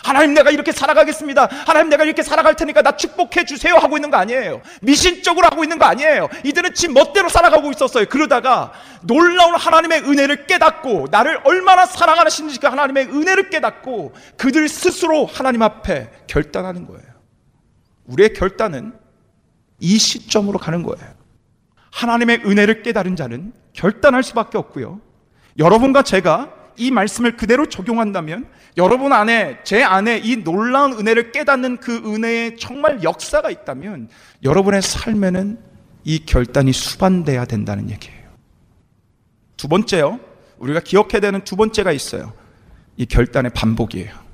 하나님 0.08 0.34
내가 0.34 0.52
이렇게 0.52 0.72
살아가겠습니다. 0.72 1.50
하나님 1.66 1.90
내가 1.90 2.06
이렇게 2.06 2.24
살아갈 2.24 2.56
테니까 2.56 2.82
나 2.82 2.96
축복해 2.96 3.44
주세요 3.44 3.76
하고 3.76 3.98
있는 3.98 4.10
거 4.10 4.16
아니에요. 4.16 4.62
미신적으로 4.82 5.46
하고 5.48 5.64
있는 5.64 5.78
거 5.78 5.84
아니에요. 5.84 6.30
이들은 6.46 6.74
지 6.74 6.88
멋대로 6.88 7.28
살아가고 7.28 7.70
있었어요. 7.72 8.06
그러다가 8.06 8.72
놀라운 9.02 9.56
하나님의 9.56 10.04
은혜를 10.04 10.48
깨닫고 10.48 11.08
나를 11.12 11.42
얼마나 11.44 11.86
사랑하시는지 11.86 12.58
그 12.62 12.68
하나님의 12.68 13.08
은혜를 13.08 13.50
깨닫고 13.50 14.16
그들 14.38 14.70
스스로 14.70 15.26
하나님 15.26 15.62
앞에 15.62 16.10
결단하는 16.28 16.88
거예요. 16.88 17.04
우리의 18.06 18.32
결단은 18.34 18.94
이 19.82 19.98
시점으로 19.98 20.58
가는 20.58 20.84
거예요. 20.84 21.14
하나님의 21.92 22.44
은혜를 22.46 22.82
깨달은 22.82 23.18
자는 23.18 23.52
결단할 23.74 24.24
수밖에 24.24 24.58
없고요. 24.58 25.02
여러분과 25.60 26.04
제가 26.04 26.54
이 26.78 26.92
말씀을 26.92 27.38
그대로 27.38 27.68
적용한다면 27.68 28.48
여러분 28.78 29.12
안에 29.12 29.60
제 29.64 29.84
안에 29.84 30.22
이 30.24 30.44
놀라운 30.44 30.94
은혜를 30.94 31.32
깨닫는 31.32 31.78
그 31.78 31.98
은혜의 31.98 32.58
정말 32.58 33.04
역사가 33.04 33.50
있다면 33.50 34.10
여러분의 34.44 34.82
삶에는 34.82 35.58
이 36.04 36.26
결단이 36.26 36.72
수반돼야 36.72 37.46
된다는 37.46 37.90
얘기예요. 37.90 38.28
두 39.58 39.68
번째요. 39.68 40.20
우리가 40.60 40.80
기억해야 40.80 41.20
되는 41.20 41.44
두 41.44 41.56
번째가 41.56 41.92
있어요. 41.92 42.34
이 42.96 43.06
결단의 43.06 43.52
반복이에요. 43.54 44.28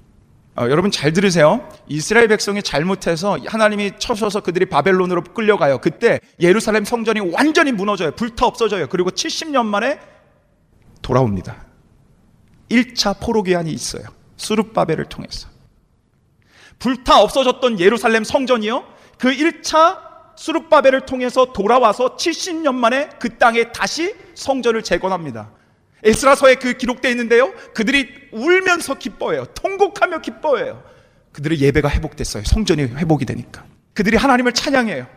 어, 0.55 0.69
여러분 0.69 0.91
잘 0.91 1.13
들으세요. 1.13 1.67
이스라엘 1.87 2.27
백성이 2.27 2.61
잘못해서 2.61 3.39
하나님이 3.47 3.93
쳐셔서 3.97 4.41
그들이 4.41 4.67
바벨론으로 4.67 5.23
끌려가요. 5.23 5.79
그때 5.79 6.19
예루살렘 6.39 6.85
성전이 6.85 7.21
완전히 7.33 7.71
무너져요. 7.71 8.11
불타 8.11 8.45
없어져요. 8.45 8.87
그리고 8.87 9.09
70년 9.09 9.65
만에 9.65 9.99
돌아옵니다. 11.01 11.72
1차 12.73 13.19
포로기한이 13.19 13.71
있어요. 13.71 14.03
수르바벨을 14.37 15.05
통해서. 15.05 15.47
불타 16.79 17.21
없어졌던 17.21 17.79
예루살렘 17.79 18.23
성전이요. 18.23 18.83
그 19.17 19.29
1차 19.29 19.99
수르바벨을 20.35 21.05
통해서 21.05 21.53
돌아와서 21.53 22.17
70년 22.17 22.73
만에 22.73 23.09
그 23.19 23.37
땅에 23.37 23.71
다시 23.71 24.15
성전을 24.33 24.83
재건합니다. 24.83 25.51
에스라서에 26.03 26.55
그 26.55 26.73
기록되어 26.73 27.11
있는데요. 27.11 27.53
그들이 27.73 28.09
울면서 28.33 28.95
기뻐해요. 28.95 29.45
통곡하며 29.53 30.19
기뻐해요. 30.19 30.83
그들의 31.31 31.61
예배가 31.61 31.89
회복됐어요. 31.89 32.43
성전이 32.43 32.83
회복이 32.83 33.25
되니까. 33.25 33.63
그들이 33.93 34.17
하나님을 34.17 34.53
찬양해요. 34.53 35.07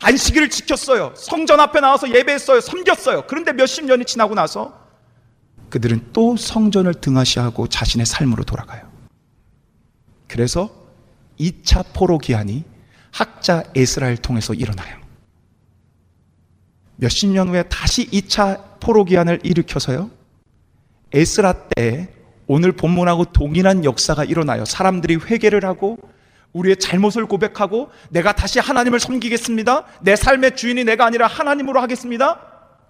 안식일을 0.00 0.48
지켰어요. 0.48 1.12
성전 1.16 1.60
앞에 1.60 1.80
나와서 1.80 2.08
예배했어요. 2.08 2.60
섬겼어요. 2.60 3.24
그런데 3.26 3.52
몇십 3.52 3.84
년이 3.84 4.04
지나고 4.04 4.34
나서 4.34 4.81
그들은 5.72 6.10
또 6.12 6.36
성전을 6.36 6.92
등하시하고 6.92 7.66
자신의 7.66 8.04
삶으로 8.04 8.44
돌아가요. 8.44 8.82
그래서 10.28 10.68
2차 11.40 11.94
포로 11.94 12.18
기한이 12.18 12.64
학자 13.10 13.64
에스라를 13.74 14.18
통해서 14.18 14.52
일어나요. 14.52 14.98
몇십 16.96 17.30
년 17.30 17.48
후에 17.48 17.62
다시 17.70 18.06
2차 18.10 18.80
포로 18.80 19.06
기한을 19.06 19.40
일으켜서요. 19.44 20.10
에스라 21.14 21.68
때 21.70 22.12
오늘 22.46 22.72
본문하고 22.72 23.32
동일한 23.32 23.86
역사가 23.86 24.24
일어나요. 24.24 24.66
사람들이 24.66 25.16
회개를 25.16 25.64
하고 25.64 25.96
우리의 26.52 26.76
잘못을 26.76 27.24
고백하고 27.24 27.90
내가 28.10 28.32
다시 28.32 28.58
하나님을 28.58 29.00
섬기겠습니다. 29.00 29.86
내 30.02 30.16
삶의 30.16 30.54
주인이 30.54 30.84
내가 30.84 31.06
아니라 31.06 31.28
하나님으로 31.28 31.80
하겠습니다. 31.80 32.40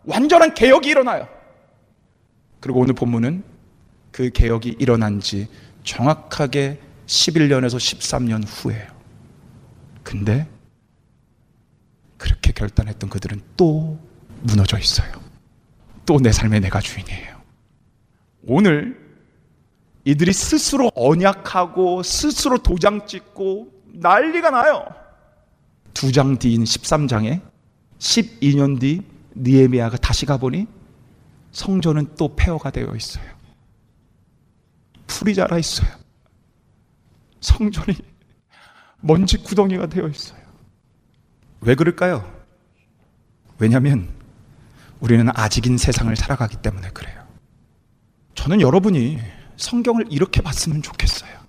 완전한 0.05 0.55
개혁이 0.55 0.89
일어나요. 0.89 1.29
그리고 2.63 2.81
오늘 2.81 2.95
본문은 2.95 3.43
그 4.13 4.31
개혁이 4.31 4.77
일어난 4.79 5.21
지 5.21 5.49
정확하게 5.85 6.81
11년에서 7.07 7.77
13년 7.77 8.45
후예요. 8.47 8.87
근데 10.05 10.49
그렇게 12.17 12.53
결단했던 12.53 13.11
그들은 13.11 13.41
또 13.57 13.99
무너져 14.43 14.79
있어요. 14.79 15.11
또 16.07 16.19
내 16.19 16.31
삶의 16.33 16.61
내가 16.61 16.81
주인이에요. 16.81 17.41
오늘 18.47 18.97
이들이 20.05 20.33
스스로 20.33 20.91
언약하고 20.95 22.03
스스로 22.03 22.59
도장 22.59 23.07
찍고 23.07 23.69
난리가 23.95 24.51
나요. 24.51 24.85
두 25.95 26.11
장 26.13 26.39
뒤인 26.39 26.65
13장에 26.65 27.41
12년 27.99 28.81
뒤 28.81 29.03
니에미아가 29.37 29.97
다시 29.97 30.27
가보니 30.27 30.67
성전은 31.53 32.15
또 32.17 32.35
폐허가 32.35 32.71
되어 32.71 32.95
있어요. 32.97 33.25
풀이 35.07 35.35
자라 35.35 35.59
있어요. 35.59 35.89
성전이 37.41 37.97
먼지 39.01 39.37
구덩이가 39.37 39.87
되어 39.87 40.09
있어요. 40.09 40.41
왜 41.61 41.75
그럴까요? 41.75 42.31
왜냐하면 43.59 44.09
우리는 45.01 45.29
아직인 45.35 45.79
세상을 45.79 46.15
살아가기 46.17 46.57
때문에 46.57 46.91
그래요. 46.91 47.23
저는 48.35 48.61
여러분이 48.61 49.19
성경을 49.57 50.07
이렇게 50.11 50.41
봤으면 50.41 50.83
좋겠어요. 50.83 51.43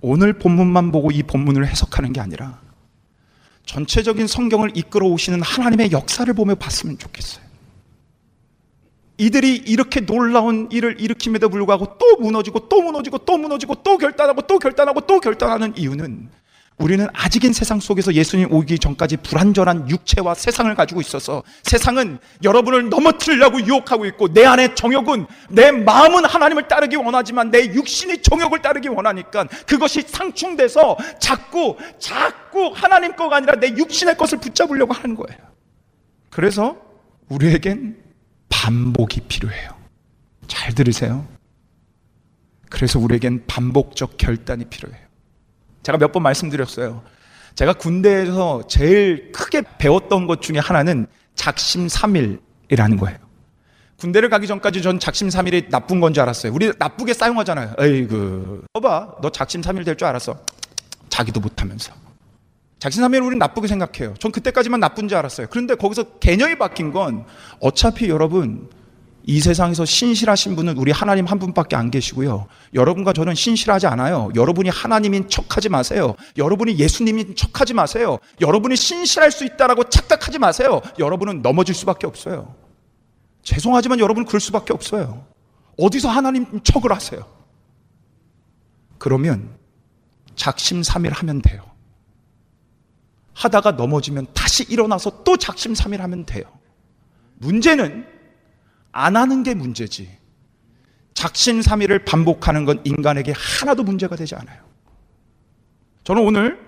오늘 0.00 0.38
본문만 0.38 0.92
보고 0.92 1.10
이 1.10 1.22
본문을 1.22 1.66
해석하는 1.66 2.12
게 2.12 2.20
아니라 2.20 2.60
전체적인 3.64 4.26
성경을 4.26 4.76
이끌어 4.76 5.06
오시는 5.06 5.42
하나님의 5.42 5.92
역사를 5.92 6.32
보며 6.34 6.54
봤으면 6.54 6.98
좋겠어요. 6.98 7.47
이들이 9.18 9.56
이렇게 9.66 10.00
놀라운 10.00 10.68
일을 10.70 11.00
일으킴에도 11.00 11.48
불구하고 11.48 11.98
또 11.98 12.16
무너지고 12.16 12.68
또 12.68 12.80
무너지고 12.80 13.18
또 13.18 13.36
무너지고 13.36 13.74
또 13.82 13.98
결단하고 13.98 14.42
또 14.42 14.58
결단하고 14.58 15.00
또 15.02 15.20
결단하는 15.20 15.76
이유는 15.76 16.30
우리는 16.78 17.08
아직인 17.12 17.52
세상 17.52 17.80
속에서 17.80 18.14
예수님 18.14 18.52
오기 18.52 18.78
전까지 18.78 19.16
불완전한 19.18 19.90
육체와 19.90 20.34
세상을 20.34 20.72
가지고 20.76 21.00
있어서 21.00 21.42
세상은 21.64 22.20
여러분을 22.44 22.88
넘어뜨리려고 22.88 23.60
유혹하고 23.60 24.06
있고 24.06 24.32
내 24.32 24.44
안에 24.44 24.76
정욕은 24.76 25.26
내 25.50 25.72
마음은 25.72 26.24
하나님을 26.24 26.68
따르기 26.68 26.94
원하지만 26.94 27.50
내 27.50 27.64
육신이 27.64 28.22
정욕을 28.22 28.62
따르기 28.62 28.86
원하니까 28.86 29.48
그것이 29.66 30.02
상충돼서 30.06 30.96
자꾸 31.18 31.76
자꾸 31.98 32.70
하나님 32.72 33.16
거가 33.16 33.36
아니라 33.36 33.56
내 33.56 33.70
육신의 33.76 34.16
것을 34.16 34.38
붙잡으려고 34.38 34.94
하는 34.94 35.16
거예요. 35.16 35.40
그래서 36.30 36.76
우리에겐 37.28 38.07
반복이 38.62 39.20
필요해요. 39.28 39.70
잘 40.48 40.74
들으세요. 40.74 41.24
그래서 42.68 42.98
우리에겐 42.98 43.44
반복적 43.46 44.16
결단이 44.18 44.64
필요해요. 44.64 45.00
제가 45.84 45.96
몇 45.96 46.10
번 46.12 46.24
말씀드렸어요. 46.24 47.02
제가 47.54 47.74
군대에서 47.74 48.66
제일 48.68 49.30
크게 49.32 49.62
배웠던 49.78 50.26
것 50.26 50.42
중에 50.42 50.58
하나는 50.58 51.06
작심삼일이라는 51.36 52.96
거예요. 52.98 53.18
군대를 53.96 54.28
가기 54.28 54.46
전까지 54.48 54.82
전 54.82 54.98
작심삼일이 54.98 55.68
나쁜 55.70 56.00
건 56.00 56.12
줄 56.12 56.22
알았어요. 56.22 56.52
우리 56.52 56.72
나쁘게 56.78 57.14
사용하잖아요. 57.14 57.74
에이그, 57.78 58.64
봐봐, 58.74 59.18
너 59.22 59.30
작심삼일 59.30 59.84
될 59.84 59.96
줄 59.96 60.06
알았어. 60.08 60.36
자기도 61.08 61.38
못하면서. 61.40 61.92
작심삼일 62.78 63.20
우리는 63.20 63.38
나쁘게 63.38 63.66
생각해요. 63.66 64.14
전 64.18 64.30
그때까지만 64.30 64.80
나쁜 64.80 65.08
줄 65.08 65.18
알았어요. 65.18 65.48
그런데 65.50 65.74
거기서 65.74 66.18
개념이 66.20 66.58
바뀐 66.58 66.92
건 66.92 67.24
어차피 67.60 68.08
여러분 68.08 68.70
이 69.24 69.40
세상에서 69.40 69.84
신실하신 69.84 70.56
분은 70.56 70.78
우리 70.78 70.90
하나님 70.90 71.26
한 71.26 71.38
분밖에 71.38 71.76
안 71.76 71.90
계시고요. 71.90 72.46
여러분과 72.72 73.12
저는 73.12 73.34
신실하지 73.34 73.86
않아요. 73.86 74.30
여러분이 74.34 74.70
하나님인 74.70 75.28
척하지 75.28 75.68
마세요. 75.68 76.14
여러분이 76.38 76.78
예수님인 76.78 77.36
척하지 77.36 77.74
마세요. 77.74 78.20
여러분이 78.40 78.76
신실할 78.76 79.30
수 79.30 79.44
있다라고 79.44 79.84
착각하지 79.90 80.38
마세요. 80.38 80.80
여러분은 80.98 81.42
넘어질 81.42 81.74
수밖에 81.74 82.06
없어요. 82.06 82.54
죄송하지만 83.42 84.00
여러분 84.00 84.24
그럴 84.24 84.40
수밖에 84.40 84.72
없어요. 84.72 85.26
어디서 85.76 86.08
하나님 86.08 86.62
척을 86.62 86.92
하세요? 86.92 87.26
그러면 88.96 89.50
작심삼일 90.36 91.12
하면 91.12 91.42
돼요. 91.42 91.67
하다가 93.38 93.72
넘어지면 93.72 94.26
다시 94.34 94.64
일어나서 94.64 95.22
또 95.22 95.36
작심삼일 95.36 96.02
하면 96.02 96.26
돼요. 96.26 96.42
문제는 97.38 98.04
안 98.90 99.16
하는 99.16 99.44
게 99.44 99.54
문제지. 99.54 100.10
작심삼일을 101.14 102.04
반복하는 102.04 102.64
건 102.64 102.80
인간에게 102.84 103.32
하나도 103.36 103.84
문제가 103.84 104.16
되지 104.16 104.34
않아요. 104.34 104.60
저는 106.02 106.22
오늘 106.22 106.58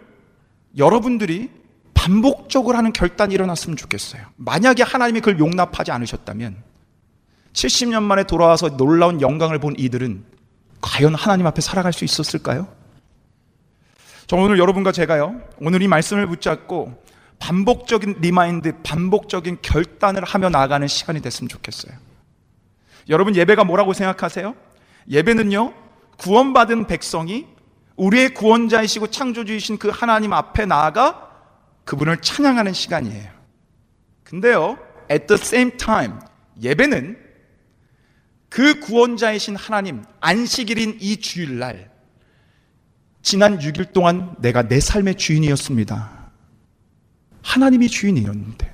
여러분들이 0.77 1.51
반복적으로 1.93 2.79
하는 2.79 2.93
결단이 2.93 3.35
일어났으면 3.35 3.77
좋겠어요. 3.77 4.23
만약에 4.37 4.85
하나님이 4.85 5.21
그걸 5.21 5.41
용납하지 5.41 5.91
않으셨다면 5.91 6.57
70년 7.53 8.05
만에 8.05 8.25
돌아와서 8.25 8.77
놀라운 8.77 9.21
영광을 9.21 9.59
본 9.59 9.75
이들은 9.77 10.25
과연 10.81 11.17
하나님 11.17 11.47
앞에 11.47 11.61
살아갈 11.61 11.93
수 11.93 12.05
있었을까요? 12.05 12.80
저 14.31 14.37
오늘 14.37 14.61
여러분과 14.61 14.93
제가요, 14.93 15.41
오늘 15.59 15.83
이 15.83 15.89
말씀을 15.89 16.29
붙잡고 16.29 17.03
반복적인 17.41 18.19
remind, 18.21 18.81
반복적인 18.85 19.59
결단을 19.61 20.23
하며 20.23 20.49
나아가는 20.49 20.87
시간이 20.87 21.21
됐으면 21.21 21.49
좋겠어요. 21.49 21.93
여러분 23.09 23.35
예배가 23.35 23.65
뭐라고 23.65 23.93
생각하세요? 23.93 24.55
예배는요, 25.09 25.75
구원받은 26.19 26.87
백성이 26.87 27.49
우리의 27.97 28.35
구원자이시고 28.35 29.09
창조주이신 29.09 29.79
그 29.79 29.89
하나님 29.89 30.33
앞에 30.33 30.65
나아가 30.65 31.29
그분을 31.85 32.19
찬양하는 32.19 32.73
시간이에요. 32.73 33.29
근데요, 34.23 34.79
at 35.11 35.27
the 35.27 35.41
same 35.43 35.77
time, 35.77 36.15
예배는 36.63 37.19
그 38.49 38.79
구원자이신 38.79 39.57
하나님, 39.57 40.05
안식일인 40.21 40.99
이 41.01 41.17
주일날, 41.17 41.90
지난 43.23 43.59
6일 43.59 43.93
동안 43.93 44.35
내가 44.39 44.67
내 44.67 44.81
삶의 44.81 45.17
주인이었습니다. 45.17 46.31
하나님이 47.43 47.89
주인이었는데, 47.89 48.71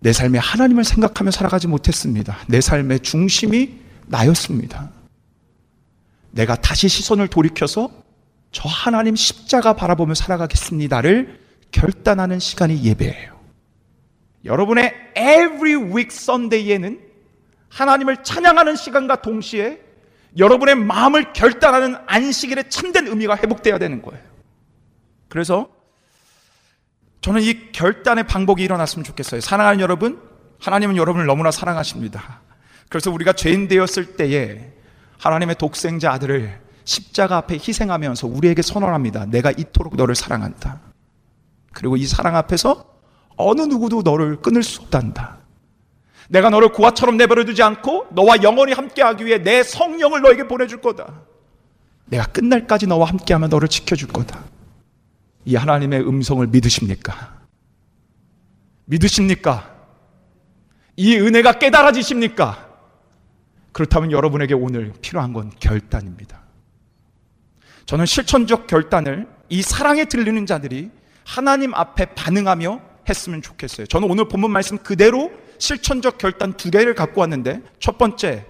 내 0.00 0.12
삶에 0.12 0.38
하나님을 0.38 0.84
생각하며 0.84 1.30
살아가지 1.30 1.66
못했습니다. 1.66 2.38
내 2.48 2.60
삶의 2.60 3.00
중심이 3.00 3.78
나였습니다. 4.06 4.90
내가 6.30 6.54
다시 6.54 6.88
시선을 6.88 7.28
돌이켜서 7.28 7.90
저 8.52 8.68
하나님 8.68 9.16
십자가 9.16 9.74
바라보며 9.74 10.14
살아가겠습니다를 10.14 11.40
결단하는 11.70 12.38
시간이 12.38 12.84
예배예요. 12.84 13.36
여러분의 14.44 14.94
every 15.16 15.74
week 15.74 16.08
Sunday에는 16.10 17.00
하나님을 17.68 18.22
찬양하는 18.22 18.76
시간과 18.76 19.22
동시에 19.22 19.80
여러분의 20.38 20.74
마음을 20.74 21.32
결단하는 21.32 21.96
안식일의 22.06 22.70
참된 22.70 23.06
의미가 23.06 23.36
회복되어야 23.36 23.78
되는 23.78 24.02
거예요. 24.02 24.22
그래서 25.28 25.68
저는 27.20 27.42
이 27.42 27.72
결단의 27.72 28.26
방법이 28.26 28.62
일어났으면 28.62 29.04
좋겠어요. 29.04 29.40
사랑하는 29.40 29.80
여러분, 29.80 30.20
하나님은 30.60 30.96
여러분을 30.96 31.26
너무나 31.26 31.50
사랑하십니다. 31.50 32.40
그래서 32.88 33.10
우리가 33.10 33.32
죄인 33.32 33.66
되었을 33.68 34.16
때에 34.16 34.72
하나님의 35.18 35.56
독생자 35.56 36.12
아들을 36.12 36.60
십자가 36.84 37.38
앞에 37.38 37.54
희생하면서 37.54 38.28
우리에게 38.28 38.62
선언합니다. 38.62 39.26
내가 39.26 39.50
이토록 39.50 39.96
너를 39.96 40.14
사랑한다. 40.14 40.80
그리고 41.72 41.96
이 41.96 42.06
사랑 42.06 42.36
앞에서 42.36 42.84
어느 43.36 43.62
누구도 43.62 44.02
너를 44.02 44.36
끊을 44.36 44.62
수 44.62 44.82
없단다. 44.82 45.40
내가 46.28 46.50
너를 46.50 46.70
고아처럼 46.70 47.16
내버려 47.16 47.44
두지 47.44 47.62
않고 47.62 48.08
너와 48.10 48.42
영원히 48.42 48.72
함께하기 48.72 49.24
위해 49.24 49.38
내 49.38 49.62
성령을 49.62 50.22
너에게 50.22 50.48
보내줄 50.48 50.80
거다. 50.80 51.22
내가 52.06 52.26
끝날까지 52.26 52.86
너와 52.86 53.08
함께하면 53.08 53.50
너를 53.50 53.68
지켜줄 53.68 54.08
거다. 54.08 54.44
이 55.44 55.54
하나님의 55.54 56.00
음성을 56.06 56.44
믿으십니까? 56.46 57.36
믿으십니까? 58.86 59.74
이 60.96 61.16
은혜가 61.16 61.58
깨달아지십니까? 61.58 62.66
그렇다면 63.72 64.10
여러분에게 64.10 64.54
오늘 64.54 64.92
필요한 65.02 65.32
건 65.32 65.52
결단입니다. 65.60 66.40
저는 67.84 68.06
실천적 68.06 68.66
결단을 68.66 69.28
이 69.48 69.62
사랑에 69.62 70.06
들리는 70.06 70.46
자들이 70.46 70.90
하나님 71.24 71.74
앞에 71.74 72.06
반응하며 72.14 72.80
했으면 73.08 73.42
좋겠어요. 73.42 73.86
저는 73.86 74.10
오늘 74.10 74.28
본문 74.28 74.50
말씀 74.50 74.78
그대로 74.78 75.30
실천적 75.58 76.18
결단 76.18 76.52
두 76.54 76.70
개를 76.70 76.94
갖고 76.94 77.20
왔는데 77.20 77.62
첫 77.80 77.98
번째, 77.98 78.46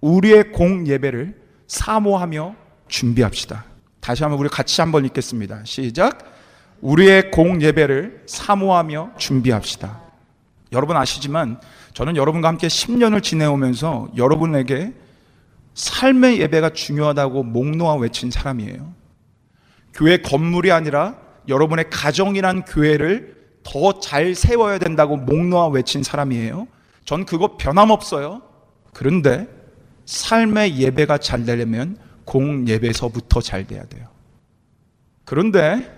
우리의 0.00 0.52
공 0.52 0.86
예배를 0.86 1.36
사모하며 1.66 2.56
준비합시다. 2.88 3.64
다시 4.00 4.22
한번 4.22 4.40
우리 4.40 4.48
같이 4.48 4.80
한번 4.80 5.04
읽겠습니다. 5.04 5.62
시작. 5.64 6.18
우리의 6.80 7.30
공 7.30 7.60
예배를 7.60 8.22
사모하며 8.26 9.12
준비합시다. 9.18 10.00
여러분 10.72 10.96
아시지만 10.96 11.60
저는 11.94 12.16
여러분과 12.16 12.48
함께 12.48 12.68
10년을 12.68 13.22
지내오면서 13.22 14.08
여러분에게 14.16 14.92
삶의 15.74 16.40
예배가 16.40 16.70
중요하다고 16.70 17.42
목놓아 17.44 17.94
외친 17.96 18.30
사람이에요. 18.30 18.94
교회 19.94 20.18
건물이 20.18 20.70
아니라 20.70 21.16
여러분의 21.48 21.90
가정이란 21.90 22.64
교회를 22.64 23.37
더 23.70 24.00
잘 24.00 24.34
세워야 24.34 24.78
된다고 24.78 25.16
목 25.16 25.46
놓아 25.46 25.66
외친 25.68 26.02
사람이에요. 26.02 26.66
전 27.04 27.26
그거 27.26 27.56
변함없어요. 27.58 28.40
그런데 28.94 29.46
삶의 30.06 30.78
예배가 30.78 31.18
잘 31.18 31.44
되려면 31.44 31.98
공 32.24 32.66
예배서부터 32.66 33.42
잘 33.42 33.66
돼야 33.66 33.84
돼요. 33.84 34.08
그런데 35.26 35.94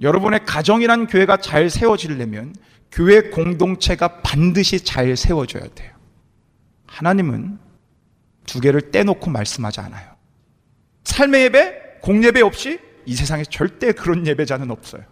여러분의 0.00 0.44
가정이란 0.44 1.08
교회가 1.08 1.38
잘 1.38 1.68
세워지려면 1.70 2.54
교회 2.92 3.30
공동체가 3.30 4.20
반드시 4.22 4.84
잘 4.84 5.16
세워져야 5.16 5.64
돼요. 5.74 5.92
하나님은 6.86 7.58
두 8.46 8.60
개를 8.60 8.92
떼놓고 8.92 9.28
말씀하지 9.30 9.80
않아요. 9.80 10.12
삶의 11.02 11.42
예배, 11.44 11.80
공예배 12.00 12.40
없이 12.42 12.78
이 13.06 13.14
세상에 13.14 13.42
절대 13.42 13.90
그런 13.90 14.24
예배자는 14.26 14.70
없어요. 14.70 15.02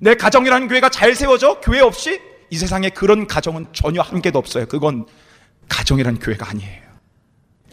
내 0.00 0.14
가정이라는 0.14 0.68
교회가 0.68 0.88
잘 0.90 1.14
세워져 1.14 1.60
교회 1.60 1.80
없이 1.80 2.20
이 2.50 2.56
세상에 2.56 2.90
그런 2.90 3.26
가정은 3.26 3.66
전혀 3.72 4.02
한 4.02 4.22
개도 4.22 4.38
없어요. 4.38 4.66
그건 4.66 5.06
가정이라는 5.68 6.20
교회가 6.20 6.50
아니에요. 6.50 6.82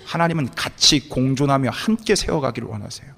하나님은 0.05 0.51
같이 0.55 1.07
공존하며 1.09 1.69
함께 1.69 2.15
세워가기를 2.15 2.67
원하세요. 2.67 3.13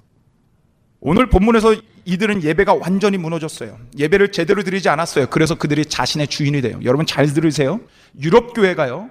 오늘 0.99 1.29
본문에서 1.29 1.75
이들은 2.05 2.43
예배가 2.43 2.75
완전히 2.75 3.17
무너졌어요. 3.17 3.77
예배를 3.97 4.31
제대로 4.31 4.63
드리지 4.63 4.89
않았어요. 4.89 5.27
그래서 5.27 5.55
그들이 5.55 5.85
자신의 5.85 6.27
주인이 6.27 6.61
돼요. 6.61 6.79
여러분 6.83 7.05
잘 7.05 7.27
들으세요. 7.27 7.79
유럽 8.19 8.53
교회가요. 8.53 9.09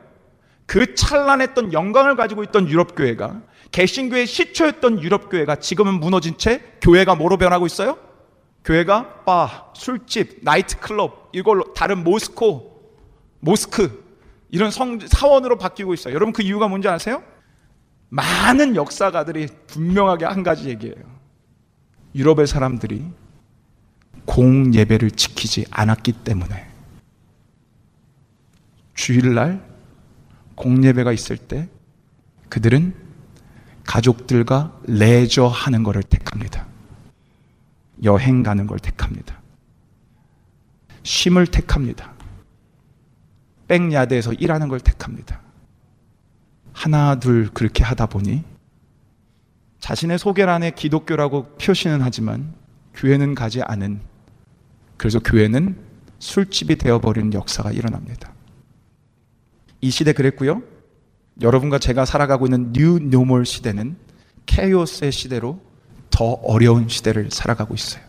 그 0.67 0.95
찬란했던 0.95 1.73
영광을 1.73 2.17
가지고 2.17 2.43
있던 2.45 2.69
유럽 2.69 2.95
교회가 2.95 3.43
개신교의 3.71 4.27
시초였던 4.27 5.03
유럽 5.03 5.31
교회가 5.31 5.57
지금은 5.57 5.95
무너진 5.95 6.39
채 6.39 6.63
교회가 6.81 7.17
뭐로 7.17 7.37
변하고 7.37 7.67
있어요? 7.67 7.99
교회가 8.65 9.25
바, 9.25 9.73
술집, 9.75 10.41
나이트클럽 10.43 11.31
이걸로 11.33 11.75
다른 11.75 12.03
모스코, 12.03 12.75
모스크 13.41 14.03
이런 14.51 14.71
성 14.71 14.99
사원으로 15.01 15.59
바뀌고 15.59 15.93
있어요. 15.95 16.15
여러분 16.15 16.33
그 16.33 16.43
이유가 16.43 16.69
뭔지 16.69 16.89
아세요? 16.89 17.23
많은 18.09 18.77
역사가들이 18.77 19.49
분명하게 19.67 20.25
한 20.25 20.43
가지 20.43 20.69
얘기예요. 20.69 20.95
유럽의 22.15 22.47
사람들이 22.47 23.05
공 24.25 24.73
예배를 24.73 25.11
지키지 25.11 25.67
않았기 25.71 26.13
때문에 26.13 26.67
주일날 28.95 29.61
공 30.55 30.85
예배가 30.85 31.13
있을 31.13 31.37
때 31.37 31.69
그들은 32.49 32.95
가족들과 33.85 34.81
레저 34.85 35.47
하는 35.47 35.83
것을 35.83 36.03
택합니다. 36.05 36.74
여행 38.03 38.43
가는 38.43 38.67
걸 38.67 38.79
택합니다. 38.79 39.41
쉼을 41.03 41.47
택합니다. 41.47 42.13
백야드에서 43.69 44.33
일하는 44.35 44.69
걸 44.69 44.81
택합니다. 44.81 45.41
하나, 46.73 47.19
둘 47.19 47.49
그렇게 47.51 47.85
하다 47.85 48.07
보니 48.07 48.43
자신의 49.79 50.19
소개란에 50.19 50.71
기독교라고 50.71 51.57
표시는 51.59 52.01
하지만 52.03 52.55
교회는 52.95 53.35
가지 53.35 53.63
않은 53.63 54.01
그래서 54.97 55.19
교회는 55.19 55.77
술집이 56.19 56.77
되어버리는 56.77 57.33
역사가 57.35 57.71
일어납니다. 57.71 58.33
이 59.81 59.91
시대 59.91 60.13
그랬고요. 60.13 60.63
여러분과 61.43 61.79
제가 61.79 62.05
살아가고 62.05 62.47
있는 62.47 62.73
뉴 62.73 62.99
노멀 62.99 63.45
시대는 63.45 63.97
케이오스의 64.47 65.13
시대로 65.13 65.61
더 66.15 66.35
어려운 66.45 66.89
시대를 66.89 67.31
살아가고 67.33 67.75
있어요. 67.75 68.01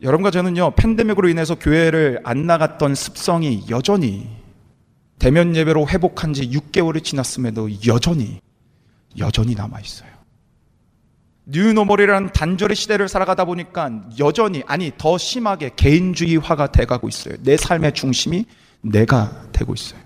여러분과 0.00 0.30
저는요, 0.30 0.72
팬데믹으로 0.74 1.28
인해서 1.28 1.54
교회를 1.54 2.20
안 2.24 2.46
나갔던 2.46 2.94
습성이 2.94 3.62
여전히 3.68 4.26
대면 5.18 5.54
예배로 5.54 5.88
회복한 5.88 6.32
지 6.32 6.48
6개월이 6.48 7.04
지났음에도 7.04 7.68
여전히, 7.86 8.40
여전히 9.18 9.54
남아있어요. 9.54 10.10
뉴노멀이라는 11.44 12.32
단절의 12.32 12.74
시대를 12.74 13.08
살아가다 13.08 13.44
보니까 13.44 13.90
여전히, 14.18 14.62
아니, 14.66 14.92
더 14.96 15.18
심하게 15.18 15.72
개인주의화가 15.76 16.72
돼가고 16.72 17.08
있어요. 17.08 17.34
내 17.42 17.58
삶의 17.58 17.92
중심이 17.92 18.46
내가 18.80 19.46
되고 19.52 19.74
있어요. 19.74 20.00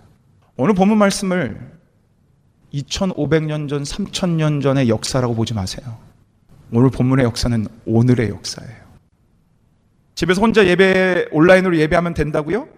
오늘 0.56 0.74
본문 0.74 0.98
말씀을 0.98 1.75
2500년 2.82 3.68
전, 3.68 3.82
3000년 3.82 4.62
전의 4.62 4.88
역사라고 4.88 5.34
보지 5.34 5.54
마세요. 5.54 5.98
오늘 6.72 6.90
본문의 6.90 7.24
역사는 7.24 7.66
오늘의 7.86 8.30
역사예요. 8.30 8.86
집에서 10.14 10.40
혼자 10.40 10.66
예배, 10.66 11.28
온라인으로 11.30 11.76
예배하면 11.76 12.14
된다고요? 12.14 12.68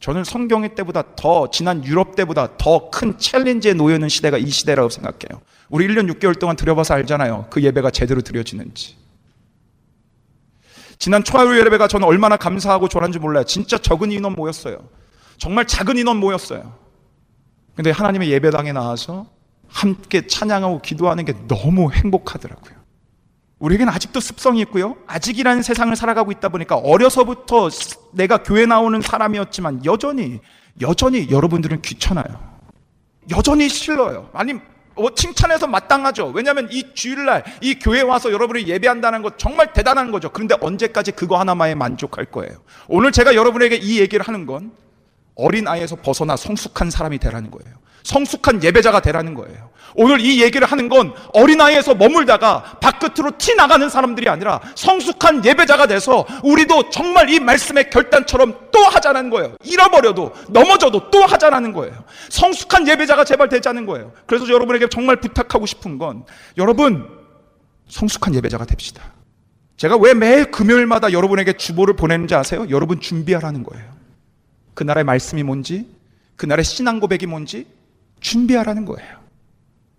저는 0.00 0.24
성경의 0.24 0.74
때보다 0.74 1.02
더, 1.16 1.50
지난 1.50 1.84
유럽 1.84 2.14
때보다 2.14 2.56
더 2.56 2.90
큰 2.90 3.18
챌린지에 3.18 3.74
놓여있는 3.74 4.08
시대가 4.08 4.38
이 4.38 4.48
시대라고 4.48 4.88
생각해요. 4.90 5.40
우리 5.70 5.86
1년 5.88 6.12
6개월 6.14 6.38
동안 6.38 6.56
들여봐서 6.56 6.94
알잖아요. 6.94 7.46
그 7.50 7.62
예배가 7.62 7.90
제대로 7.90 8.20
드려지는지. 8.20 8.96
지난 10.98 11.22
초하루 11.22 11.56
예배가 11.58 11.88
저는 11.88 12.06
얼마나 12.06 12.36
감사하고 12.36 12.88
좋았는지 12.88 13.18
몰라요. 13.18 13.44
진짜 13.44 13.78
적은 13.78 14.10
인원 14.10 14.34
모였어요. 14.34 14.78
정말 15.36 15.66
작은 15.66 15.96
인원 15.96 16.16
모였어요. 16.18 16.74
근데 17.78 17.92
하나님의 17.92 18.28
예배당에 18.32 18.72
나와서 18.72 19.26
함께 19.68 20.26
찬양하고 20.26 20.82
기도하는 20.82 21.24
게 21.24 21.32
너무 21.46 21.92
행복하더라고요. 21.92 22.74
우리에게는 23.60 23.92
아직도 23.92 24.18
습성이 24.18 24.62
있고요. 24.62 24.96
아직이라는 25.06 25.62
세상을 25.62 25.94
살아가고 25.94 26.32
있다 26.32 26.48
보니까 26.48 26.74
어려서부터 26.74 27.68
내가 28.10 28.42
교회 28.42 28.66
나오는 28.66 29.00
사람이었지만 29.00 29.84
여전히, 29.84 30.40
여전히 30.80 31.30
여러분들은 31.30 31.80
귀찮아요. 31.82 32.24
여전히 33.30 33.68
싫어요. 33.68 34.28
아니, 34.32 34.54
뭐 34.96 35.14
칭찬해서 35.14 35.68
마땅하죠. 35.68 36.32
왜냐하면 36.34 36.66
이 36.72 36.82
주일날 36.94 37.44
이 37.60 37.78
교회 37.78 38.00
와서 38.00 38.32
여러분이 38.32 38.66
예배한다는 38.66 39.22
것 39.22 39.38
정말 39.38 39.72
대단한 39.72 40.10
거죠. 40.10 40.30
그런데 40.30 40.56
언제까지 40.60 41.12
그거 41.12 41.38
하나만에 41.38 41.76
만족할 41.76 42.24
거예요. 42.24 42.56
오늘 42.88 43.12
제가 43.12 43.36
여러분에게 43.36 43.76
이 43.76 44.00
얘기를 44.00 44.26
하는 44.26 44.46
건 44.46 44.72
어린 45.38 45.66
아이에서 45.68 45.96
벗어나 45.96 46.36
성숙한 46.36 46.90
사람이 46.90 47.18
되라는 47.18 47.50
거예요. 47.50 47.78
성숙한 48.02 48.62
예배자가 48.62 49.00
되라는 49.00 49.34
거예요. 49.34 49.70
오늘 49.94 50.20
이 50.20 50.42
얘기를 50.42 50.66
하는 50.66 50.88
건 50.88 51.14
어린아이에서 51.32 51.94
머물다가 51.94 52.78
바깥으로 52.80 53.32
티 53.38 53.54
나가는 53.54 53.88
사람들이 53.88 54.28
아니라 54.28 54.60
성숙한 54.74 55.44
예배자가 55.44 55.86
돼서 55.86 56.26
우리도 56.42 56.90
정말 56.90 57.30
이 57.30 57.40
말씀의 57.40 57.90
결단처럼 57.90 58.68
또 58.72 58.80
하자는 58.80 59.30
거예요. 59.30 59.56
잃어버려도 59.64 60.32
넘어져도 60.48 61.10
또 61.10 61.24
하자는 61.24 61.72
거예요. 61.72 62.04
성숙한 62.28 62.88
예배자가 62.88 63.24
제발 63.24 63.48
되자는 63.48 63.86
거예요. 63.86 64.12
그래서 64.26 64.48
여러분에게 64.48 64.88
정말 64.88 65.16
부탁하고 65.16 65.66
싶은 65.66 65.98
건 65.98 66.24
여러분 66.56 67.08
성숙한 67.88 68.34
예배자가 68.34 68.64
됩시다. 68.64 69.12
제가 69.76 69.96
왜 69.96 70.14
매일 70.14 70.50
금요일마다 70.50 71.12
여러분에게 71.12 71.52
주보를 71.52 71.94
보내는지 71.94 72.34
아세요? 72.34 72.66
여러분 72.70 73.00
준비하라는 73.00 73.62
거예요. 73.62 73.97
그날의 74.78 75.02
말씀이 75.02 75.42
뭔지, 75.42 75.88
그날의 76.36 76.64
신앙 76.64 77.00
고백이 77.00 77.26
뭔지 77.26 77.66
준비하라는 78.20 78.84
거예요. 78.84 79.18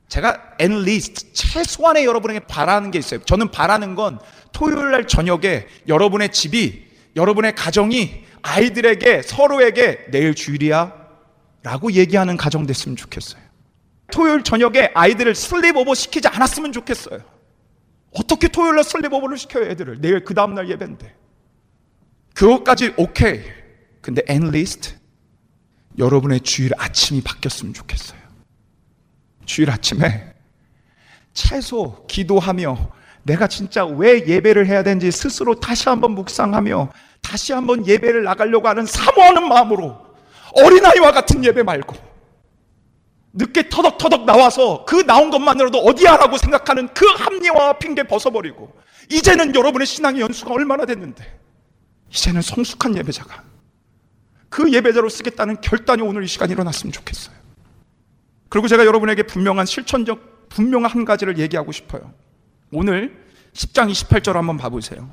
제가 0.07 0.55
앤리스트 0.57 1.33
최소한의 1.33 2.05
여러분에게 2.05 2.39
바라는 2.39 2.89
게 2.89 2.97
있어요. 2.97 3.21
저는 3.25 3.51
바라는 3.51 3.95
건 3.95 4.19
토요일 4.53 4.91
날 4.91 5.05
저녁에 5.05 5.67
여러분의 5.89 6.31
집이 6.31 6.87
여러분의 7.17 7.55
가정이 7.55 8.23
아이들에게 8.41 9.21
서로에게 9.23 10.05
내일 10.11 10.33
주일이야 10.33 10.95
라고 11.61 11.91
얘기하는 11.91 12.37
가정 12.37 12.65
됐으면 12.65 12.95
좋겠어요. 12.95 13.41
토요일 14.13 14.43
저녁에 14.43 14.91
아이들을 14.93 15.35
sleepover 15.35 15.93
시키지 15.93 16.29
않았으면 16.29 16.71
좋겠어요. 16.71 17.19
어떻게 18.11 18.47
토요일 18.47 18.75
날 18.75 18.85
sleepover를 18.85 19.37
시켜요, 19.37 19.65
애들을? 19.65 19.99
내일 19.99 20.23
그 20.23 20.33
다음날 20.33 20.69
예배인데. 20.69 21.13
그것까지 22.33 22.93
오케이. 22.95 23.58
근데 24.01 24.21
at 24.27 24.47
least 24.47 24.95
여러분의 25.97 26.41
주일 26.41 26.71
아침이 26.77 27.21
바뀌었으면 27.21 27.73
좋겠어요. 27.73 28.19
주일 29.45 29.69
아침에 29.71 30.33
최소 31.33 32.05
기도하며 32.07 32.91
내가 33.23 33.47
진짜 33.47 33.85
왜 33.85 34.25
예배를 34.25 34.67
해야 34.67 34.83
되는지 34.83 35.11
스스로 35.11 35.59
다시 35.59 35.89
한번 35.89 36.11
묵상하며 36.11 36.91
다시 37.21 37.53
한번 37.53 37.85
예배를 37.85 38.23
나가려고 38.23 38.67
하는 38.67 38.85
사모하는 38.85 39.47
마음으로 39.47 39.97
어린아이와 40.53 41.11
같은 41.11 41.43
예배 41.43 41.63
말고 41.63 41.95
늦게 43.33 43.69
터덕터덕 43.69 44.25
나와서 44.25 44.85
그 44.85 45.05
나온 45.05 45.29
것만으로도 45.29 45.79
어디야라고 45.79 46.37
생각하는 46.37 46.87
그 46.93 47.05
합리화와 47.05 47.77
핑계 47.77 48.03
벗어버리고 48.03 48.73
이제는 49.11 49.53
여러분의 49.53 49.85
신앙의 49.85 50.21
연수가 50.21 50.53
얼마나 50.53 50.85
됐는데 50.85 51.39
이제는 52.09 52.41
성숙한 52.41 52.97
예배자가 52.97 53.48
그 54.49 54.71
예배자로 54.73 55.09
쓰겠다는 55.09 55.61
결단이 55.61 56.01
오늘 56.01 56.23
이 56.23 56.27
시간에 56.27 56.53
일어났으면 56.53 56.91
좋겠어요. 56.91 57.35
그리고 58.49 58.67
제가 58.67 58.85
여러분에게 58.85 59.23
분명한 59.23 59.65
실천적 59.65 60.49
분명한 60.49 60.91
한 60.91 61.05
가지를 61.05 61.37
얘기하고 61.37 61.71
싶어요. 61.71 62.11
오늘 62.71 63.25
10장 63.53 63.91
28절 63.91 64.33
한번 64.33 64.57
봐보세요. 64.57 65.11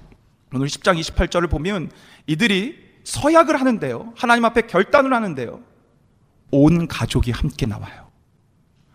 오늘 0.55 0.67
10장 0.67 0.99
28절을 0.99 1.51
보면 1.51 1.91
이들이 2.27 2.87
서약을 3.05 3.61
하는데요. 3.61 4.15
하나님 4.17 4.45
앞에 4.47 4.63
결단을 4.63 5.13
하는데요. 5.13 5.61
온 6.51 6.89
가족이 6.89 7.31
함께 7.31 7.67
나와요. 7.67 8.11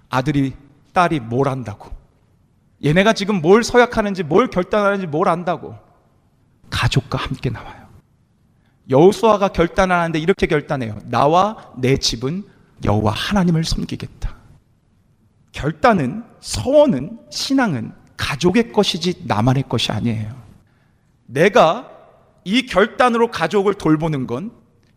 아들이 0.09 0.53
딸이 0.93 1.19
뭘 1.21 1.47
안다고. 1.47 1.91
얘네가 2.83 3.13
지금 3.13 3.41
뭘 3.41 3.63
서약하는지 3.63 4.23
뭘 4.23 4.47
결단하는지 4.47 5.07
뭘 5.07 5.29
안다고. 5.29 5.75
가족과 6.69 7.17
함께 7.19 7.49
나와요. 7.49 7.80
여호수아가 8.89 9.49
결단하는데 9.49 10.19
이렇게 10.19 10.47
결단해요. 10.47 10.97
나와 11.05 11.71
내 11.77 11.97
집은 11.97 12.43
여호와 12.83 13.11
하나님을 13.13 13.63
섬기겠다. 13.63 14.35
결단은 15.51 16.23
서원은 16.39 17.19
신앙은 17.29 17.91
가족의 18.17 18.71
것이지 18.71 19.23
나만의 19.25 19.65
것이 19.69 19.91
아니에요. 19.91 20.35
내가 21.25 21.89
이 22.43 22.65
결단으로 22.65 23.29
가족을 23.29 23.75
돌보는 23.75 24.27
건 24.27 24.51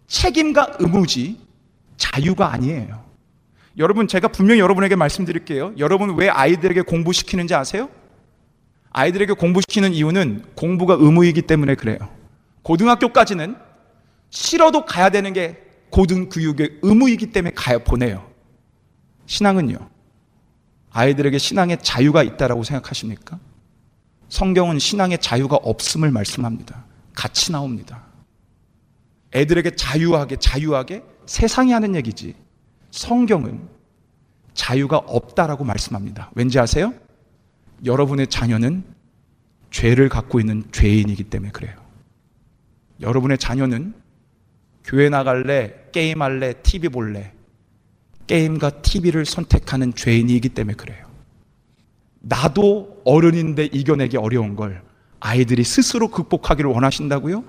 책임과 0.06 0.76
의무지 0.78 1.40
자유가 1.96 2.52
아니에요. 2.52 3.04
여러분 3.78 4.06
제가 4.06 4.28
분명히 4.28 4.60
여러분에게 4.60 4.96
말씀드릴게요. 4.96 5.74
여러분 5.78 6.16
왜 6.16 6.28
아이들에게 6.28 6.82
공부시키는지 6.82 7.54
아세요? 7.54 7.88
아이들에게 8.90 9.32
공부시키는 9.32 9.92
이유는 9.92 10.44
공부가 10.54 10.94
의무이기 10.94 11.42
때문에 11.42 11.74
그래요. 11.74 11.98
고등학교까지는 12.62 13.56
싫어도 14.34 14.84
가야 14.84 15.10
되는 15.10 15.32
게 15.32 15.62
고등교육의 15.90 16.80
의무이기 16.82 17.30
때문에 17.30 17.54
가야 17.54 17.78
보내요. 17.78 18.28
신앙은요. 19.26 19.88
아이들에게 20.90 21.38
신앙의 21.38 21.78
자유가 21.80 22.24
있다라고 22.24 22.64
생각하십니까? 22.64 23.38
성경은 24.28 24.80
신앙의 24.80 25.18
자유가 25.18 25.56
없음을 25.56 26.10
말씀합니다. 26.10 26.84
같이 27.14 27.52
나옵니다. 27.52 28.02
애들에게 29.32 29.76
자유하게 29.76 30.36
자유하게 30.36 31.04
세상이 31.26 31.70
하는 31.70 31.94
얘기지. 31.94 32.34
성경은 32.90 33.68
자유가 34.52 34.98
없다라고 34.98 35.62
말씀합니다. 35.62 36.32
왠지 36.34 36.58
아세요? 36.58 36.92
여러분의 37.84 38.26
자녀는 38.26 38.84
죄를 39.70 40.08
갖고 40.08 40.40
있는 40.40 40.64
죄인이기 40.72 41.24
때문에 41.24 41.52
그래요. 41.52 41.76
여러분의 43.00 43.38
자녀는 43.38 44.03
교회 44.84 45.08
나갈래, 45.08 45.88
게임할래, 45.92 46.62
TV 46.62 46.90
볼래. 46.90 47.32
게임과 48.26 48.82
TV를 48.82 49.24
선택하는 49.26 49.94
죄인이기 49.94 50.50
때문에 50.50 50.76
그래요. 50.76 51.06
나도 52.20 53.02
어른인데 53.04 53.66
이겨내기 53.66 54.16
어려운 54.16 54.56
걸 54.56 54.82
아이들이 55.20 55.62
스스로 55.64 56.08
극복하기를 56.08 56.70
원하신다고요? 56.70 57.44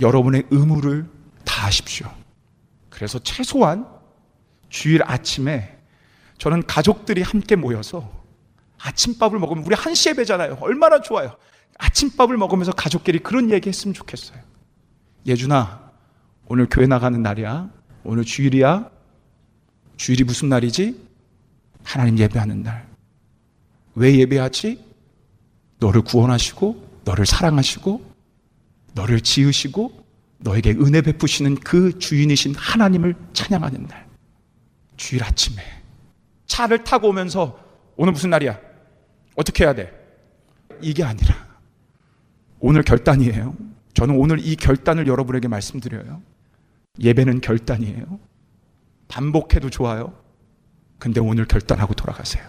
여러분의 0.00 0.44
의무를 0.50 1.06
다하십시오. 1.44 2.08
그래서 2.90 3.18
최소한 3.20 3.86
주일 4.68 5.02
아침에 5.04 5.78
저는 6.38 6.64
가족들이 6.66 7.22
함께 7.22 7.54
모여서 7.54 8.24
아침밥을 8.80 9.38
먹으면 9.38 9.64
우리 9.64 9.74
한시에 9.76 10.14
배잖아요. 10.14 10.58
얼마나 10.60 11.00
좋아요. 11.00 11.36
아침밥을 11.78 12.36
먹으면서 12.36 12.72
가족끼리 12.72 13.20
그런 13.20 13.50
얘기 13.50 13.68
했으면 13.68 13.94
좋겠어요. 13.94 14.38
예준아, 15.26 15.81
오늘 16.52 16.66
교회 16.70 16.86
나가는 16.86 17.22
날이야. 17.22 17.70
오늘 18.04 18.24
주일이야. 18.24 18.90
주일이 19.96 20.22
무슨 20.22 20.50
날이지? 20.50 21.00
하나님 21.82 22.18
예배하는 22.18 22.62
날. 22.62 22.86
왜 23.94 24.18
예배하지? 24.18 24.84
너를 25.78 26.02
구원하시고, 26.02 27.00
너를 27.06 27.24
사랑하시고, 27.24 28.04
너를 28.92 29.22
지으시고, 29.22 30.04
너에게 30.40 30.72
은혜 30.72 31.00
베푸시는 31.00 31.54
그 31.54 31.98
주인이신 31.98 32.54
하나님을 32.54 33.14
찬양하는 33.32 33.86
날. 33.86 34.06
주일 34.98 35.24
아침에. 35.24 35.62
차를 36.44 36.84
타고 36.84 37.08
오면서, 37.08 37.58
오늘 37.96 38.12
무슨 38.12 38.28
날이야? 38.28 38.60
어떻게 39.36 39.64
해야 39.64 39.74
돼? 39.74 39.90
이게 40.82 41.02
아니라, 41.02 41.34
오늘 42.60 42.82
결단이에요. 42.82 43.56
저는 43.94 44.14
오늘 44.16 44.38
이 44.46 44.54
결단을 44.54 45.06
여러분에게 45.06 45.48
말씀드려요. 45.48 46.31
예배는 47.00 47.40
결단이에요. 47.40 48.20
반복해도 49.08 49.70
좋아요. 49.70 50.14
근데 50.98 51.20
오늘 51.20 51.46
결단하고 51.46 51.94
돌아가세요. 51.94 52.44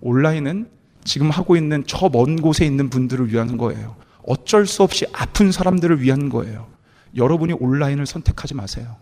온라인은 0.00 0.70
지금 1.04 1.30
하고 1.30 1.56
있는 1.56 1.84
저 1.86 2.08
먼 2.08 2.40
곳에 2.40 2.64
있는 2.64 2.90
분들을 2.90 3.32
위한 3.32 3.56
거예요. 3.56 3.96
어쩔 4.26 4.66
수 4.66 4.82
없이 4.82 5.06
아픈 5.12 5.52
사람들을 5.52 6.00
위한 6.00 6.28
거예요. 6.28 6.68
여러분이 7.16 7.54
온라인을 7.54 8.06
선택하지 8.06 8.54
마세요. 8.54 8.96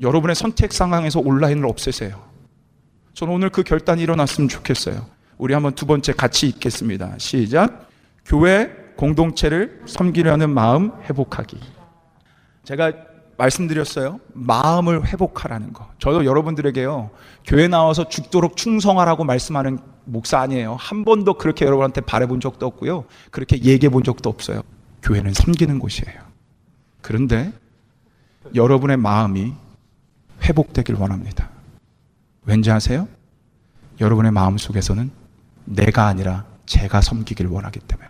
여러분의 0.00 0.34
선택 0.34 0.72
상황에서 0.72 1.20
온라인을 1.20 1.66
없애세요. 1.66 2.28
저는 3.14 3.34
오늘 3.34 3.50
그 3.50 3.62
결단이 3.62 4.02
일어났으면 4.02 4.48
좋겠어요. 4.48 5.06
우리 5.36 5.52
한번 5.52 5.74
두 5.74 5.84
번째 5.86 6.12
같이 6.12 6.46
읽겠습니다. 6.48 7.16
시작. 7.18 7.88
교회 8.24 8.70
공동체를 8.96 9.82
섬기려는 9.86 10.50
마음 10.50 10.92
회복하기. 11.04 11.58
제가 12.64 12.92
말씀드렸어요. 13.40 14.20
마음을 14.34 15.06
회복하라는 15.06 15.72
거. 15.72 15.88
저도 15.98 16.24
여러분들에게요. 16.24 17.10
교회 17.44 17.68
나와서 17.68 18.08
죽도록 18.08 18.56
충성하라고 18.56 19.24
말씀하는 19.24 19.78
목사 20.04 20.40
아니에요. 20.40 20.76
한 20.78 21.04
번도 21.04 21.34
그렇게 21.34 21.64
여러분한테 21.64 22.02
바래본 22.02 22.40
적도 22.40 22.66
없고요. 22.66 23.04
그렇게 23.30 23.62
얘기해 23.62 23.90
본 23.90 24.02
적도 24.02 24.28
없어요. 24.28 24.62
교회는 25.02 25.32
섬기는 25.32 25.78
곳이에요. 25.78 26.20
그런데 27.00 27.52
여러분의 28.54 28.96
마음이 28.96 29.54
회복되길 30.42 30.94
원합니다. 30.96 31.48
왠지 32.44 32.70
아세요? 32.70 33.08
여러분의 34.00 34.32
마음 34.32 34.58
속에서는 34.58 35.10
내가 35.64 36.06
아니라 36.06 36.44
제가 36.66 37.00
섬기길 37.00 37.46
원하기 37.46 37.80
때문에. 37.80 38.08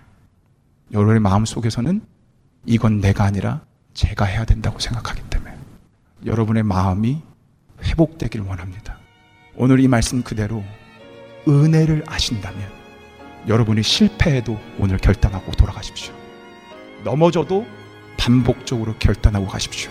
여러분의 0.92 1.20
마음 1.20 1.44
속에서는 1.44 2.00
이건 2.66 3.00
내가 3.00 3.24
아니라 3.24 3.60
제가 3.94 4.24
해야 4.24 4.44
된다고 4.44 4.78
생각하기 4.78 5.22
때문에 5.30 5.56
여러분의 6.26 6.62
마음이 6.62 7.22
회복되길 7.82 8.42
원합니다. 8.42 8.98
오늘 9.56 9.80
이 9.80 9.88
말씀 9.88 10.22
그대로 10.22 10.62
은혜를 11.48 12.04
아신다면 12.06 12.60
여러분이 13.48 13.82
실패해도 13.82 14.58
오늘 14.78 14.98
결단하고 14.98 15.52
돌아가십시오. 15.52 16.14
넘어져도 17.04 17.66
반복적으로 18.18 18.94
결단하고 18.98 19.46
가십시오. 19.46 19.90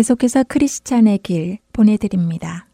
계속해서 0.00 0.44
크리스찬의 0.44 1.18
길 1.18 1.58
보내드립니다. 1.74 2.68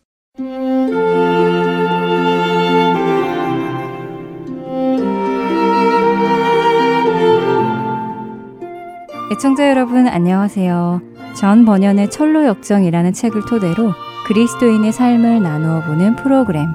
애청자 9.33 9.69
여러분 9.69 10.07
안녕하세요. 10.07 11.03
전 11.37 11.65
번연의 11.65 12.11
철로 12.11 12.47
역정이라는 12.47 13.13
책을 13.13 13.43
토대로 13.47 13.93
그리스도인의 14.29 14.93
삶을 14.93 15.43
나누어 15.43 15.83
보는 15.83 16.15
프로그램 16.15 16.69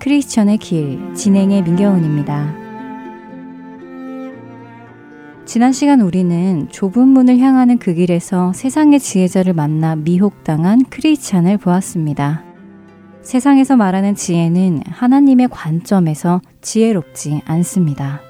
크리스천의 0.00 0.58
길 0.58 1.14
진행의 1.14 1.62
민경훈입니다. 1.62 2.63
지난 5.46 5.72
시간 5.72 6.00
우리는 6.00 6.68
좁은 6.70 7.06
문을 7.06 7.38
향하는 7.38 7.76
그 7.76 7.92
길에서 7.92 8.54
세상의 8.54 8.98
지혜자를 8.98 9.52
만나 9.52 9.94
미혹당한 9.94 10.82
크리스찬을 10.86 11.58
보았습니다. 11.58 12.42
세상에서 13.20 13.76
말하는 13.76 14.14
지혜는 14.14 14.80
하나님의 14.86 15.48
관점에서 15.50 16.40
지혜롭지 16.62 17.42
않습니다. 17.44 18.22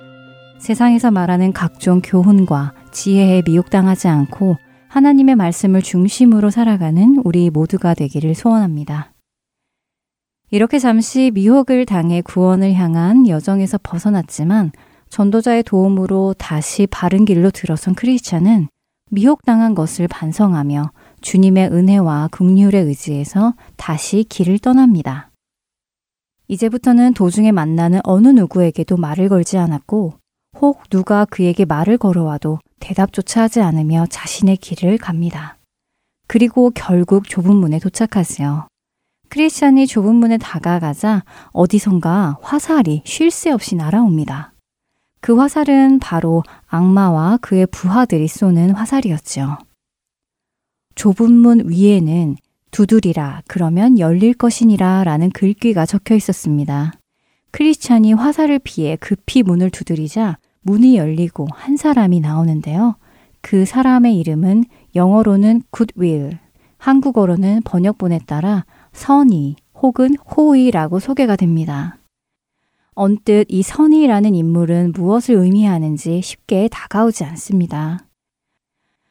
세상에서 0.58 1.12
말하는 1.12 1.52
각종 1.52 2.00
교훈과 2.02 2.74
지혜에 2.90 3.42
미혹당하지 3.46 4.08
않고 4.08 4.56
하나님의 4.88 5.36
말씀을 5.36 5.82
중심으로 5.82 6.50
살아가는 6.50 7.20
우리 7.24 7.48
모두가 7.48 7.94
되기를 7.94 8.34
소원합니다. 8.34 9.12
이렇게 10.50 10.80
잠시 10.80 11.30
미혹을 11.32 11.86
당해 11.86 12.22
구원을 12.22 12.74
향한 12.74 13.28
여정에서 13.28 13.78
벗어났지만 13.82 14.72
전도자의 15.14 15.62
도움으로 15.62 16.34
다시 16.36 16.88
바른 16.88 17.24
길로 17.24 17.52
들어선 17.52 17.94
크리스찬은 17.94 18.66
미혹당한 19.12 19.76
것을 19.76 20.08
반성하며 20.08 20.90
주님의 21.20 21.68
은혜와 21.68 22.30
긍휼에 22.32 22.80
의지해서 22.80 23.54
다시 23.76 24.24
길을 24.24 24.58
떠납니다. 24.58 25.30
이제부터는 26.48 27.14
도중에 27.14 27.52
만나는 27.52 28.00
어느 28.02 28.26
누구에게도 28.26 28.96
말을 28.96 29.28
걸지 29.28 29.56
않았고 29.56 30.14
혹 30.60 30.82
누가 30.90 31.24
그에게 31.26 31.64
말을 31.64 31.96
걸어와도 31.96 32.58
대답조차 32.80 33.42
하지 33.42 33.60
않으며 33.60 34.06
자신의 34.10 34.56
길을 34.56 34.98
갑니다. 34.98 35.58
그리고 36.26 36.72
결국 36.74 37.28
좁은 37.28 37.54
문에 37.54 37.78
도착하지요. 37.78 38.66
크리스찬이 39.28 39.86
좁은 39.86 40.16
문에 40.16 40.38
다가가자 40.38 41.22
어디선가 41.52 42.38
화살이 42.42 43.02
쉴 43.04 43.30
새 43.30 43.52
없이 43.52 43.76
날아옵니다. 43.76 44.53
그 45.24 45.38
화살은 45.38 46.00
바로 46.00 46.42
악마와 46.66 47.38
그의 47.40 47.66
부하들이 47.68 48.28
쏘는 48.28 48.72
화살이었죠. 48.72 49.56
좁은 50.96 51.32
문 51.32 51.62
위에는 51.66 52.36
두드리라 52.70 53.40
그러면 53.46 53.98
열릴 53.98 54.34
것이니라 54.34 55.02
라는 55.04 55.30
글귀가 55.30 55.86
적혀 55.86 56.14
있었습니다. 56.14 56.92
크리스찬이 57.52 58.12
화살을 58.12 58.58
피해 58.58 58.96
급히 58.96 59.42
문을 59.42 59.70
두드리자 59.70 60.36
문이 60.60 60.98
열리고 60.98 61.48
한 61.54 61.78
사람이 61.78 62.20
나오는데요. 62.20 62.96
그 63.40 63.64
사람의 63.64 64.18
이름은 64.18 64.64
영어로는 64.94 65.62
goodwill, 65.74 66.36
한국어로는 66.76 67.62
번역본에 67.64 68.20
따라 68.26 68.66
선의 68.92 69.56
혹은 69.74 70.16
호의라고 70.16 71.00
소개가 71.00 71.36
됩니다. 71.36 71.96
언뜻 72.94 73.46
이 73.48 73.62
선의라는 73.62 74.34
인물은 74.34 74.92
무엇을 74.94 75.34
의미하는지 75.36 76.22
쉽게 76.22 76.68
다가오지 76.70 77.24
않습니다. 77.24 78.06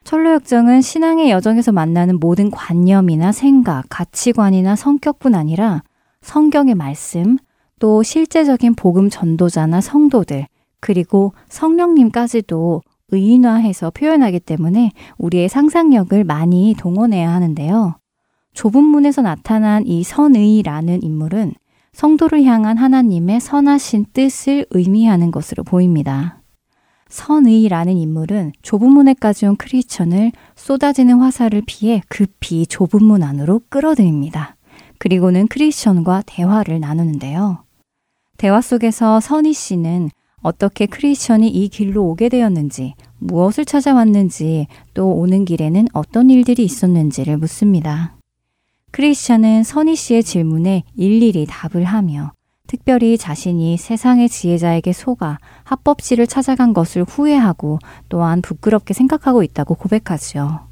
철로역정은 0.04 0.82
신앙의 0.82 1.30
여정에서 1.30 1.72
만나는 1.72 2.20
모든 2.20 2.50
관념이나 2.50 3.32
생각, 3.32 3.84
가치관이나 3.88 4.76
성격뿐 4.76 5.34
아니라 5.34 5.82
성경의 6.20 6.74
말씀, 6.74 7.38
또 7.78 8.02
실제적인 8.02 8.74
복음 8.74 9.10
전도자나 9.10 9.80
성도들, 9.80 10.46
그리고 10.80 11.32
성령님까지도 11.48 12.82
의인화해서 13.08 13.90
표현하기 13.90 14.40
때문에 14.40 14.92
우리의 15.18 15.48
상상력을 15.48 16.24
많이 16.24 16.74
동원해야 16.78 17.30
하는데요. 17.30 17.96
좁은 18.52 18.82
문에서 18.84 19.22
나타난 19.22 19.86
이 19.86 20.02
선의라는 20.02 21.02
인물은 21.02 21.54
성도를 21.94 22.42
향한 22.42 22.76
하나님의 22.76 23.40
선하신 23.40 24.06
뜻을 24.12 24.66
의미하는 24.70 25.30
것으로 25.30 25.62
보입니다. 25.62 26.42
선의라는 27.08 27.96
인물은 27.96 28.52
좁은 28.62 28.90
문에까지 28.90 29.46
온 29.46 29.56
크리스천을 29.56 30.32
쏟아지는 30.56 31.20
화살을 31.20 31.62
피해 31.64 32.02
급히 32.08 32.66
좁은 32.66 33.04
문 33.04 33.22
안으로 33.22 33.60
끌어들입니다. 33.68 34.56
그리고는 34.98 35.46
크리스천과 35.46 36.24
대화를 36.26 36.80
나누는데요. 36.80 37.62
대화 38.38 38.60
속에서 38.60 39.20
선희 39.20 39.52
씨는 39.52 40.10
어떻게 40.40 40.86
크리스천이 40.86 41.48
이 41.48 41.68
길로 41.68 42.04
오게 42.06 42.28
되었는지, 42.28 42.94
무엇을 43.18 43.64
찾아왔는지, 43.64 44.66
또 44.92 45.12
오는 45.12 45.44
길에는 45.44 45.86
어떤 45.92 46.28
일들이 46.28 46.64
있었는지를 46.64 47.38
묻습니다. 47.38 48.13
크리스천은 48.94 49.64
선희 49.64 49.96
씨의 49.96 50.22
질문에 50.22 50.84
일일이 50.94 51.46
답을 51.48 51.82
하며 51.82 52.32
특별히 52.68 53.18
자신이 53.18 53.76
세상의 53.76 54.28
지혜자에게 54.28 54.92
속아 54.92 55.38
합법지를 55.64 56.28
찾아간 56.28 56.72
것을 56.72 57.02
후회하고 57.02 57.80
또한 58.08 58.40
부끄럽게 58.40 58.94
생각하고 58.94 59.42
있다고 59.42 59.74
고백하지요. 59.74 60.68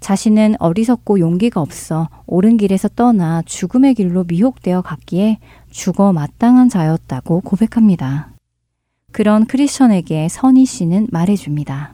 자신은 0.00 0.54
어리석고 0.58 1.20
용기가 1.20 1.60
없어 1.60 2.08
옳은 2.26 2.56
길에서 2.56 2.88
떠나 2.88 3.42
죽음의 3.42 3.92
길로 3.92 4.24
미혹되어 4.24 4.80
갔기에 4.80 5.38
죽어 5.68 6.14
마땅한 6.14 6.70
자였다고 6.70 7.42
고백합니다. 7.42 8.30
그런 9.12 9.44
크리스천에게 9.44 10.28
선희 10.30 10.64
씨는 10.64 11.08
말해줍니다. 11.10 11.92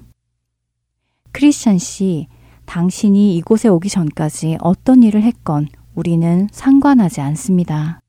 크리스천 1.33 1.79
씨, 1.79 2.29
당신이 2.67 3.37
이곳에 3.37 3.69
오기 3.69 3.89
전까지 3.89 4.59
어떤 4.61 5.03
일을 5.03 5.23
했건 5.23 5.69
우리는 5.95 6.49
상관하지 6.53 7.21
않습니다. 7.21 8.01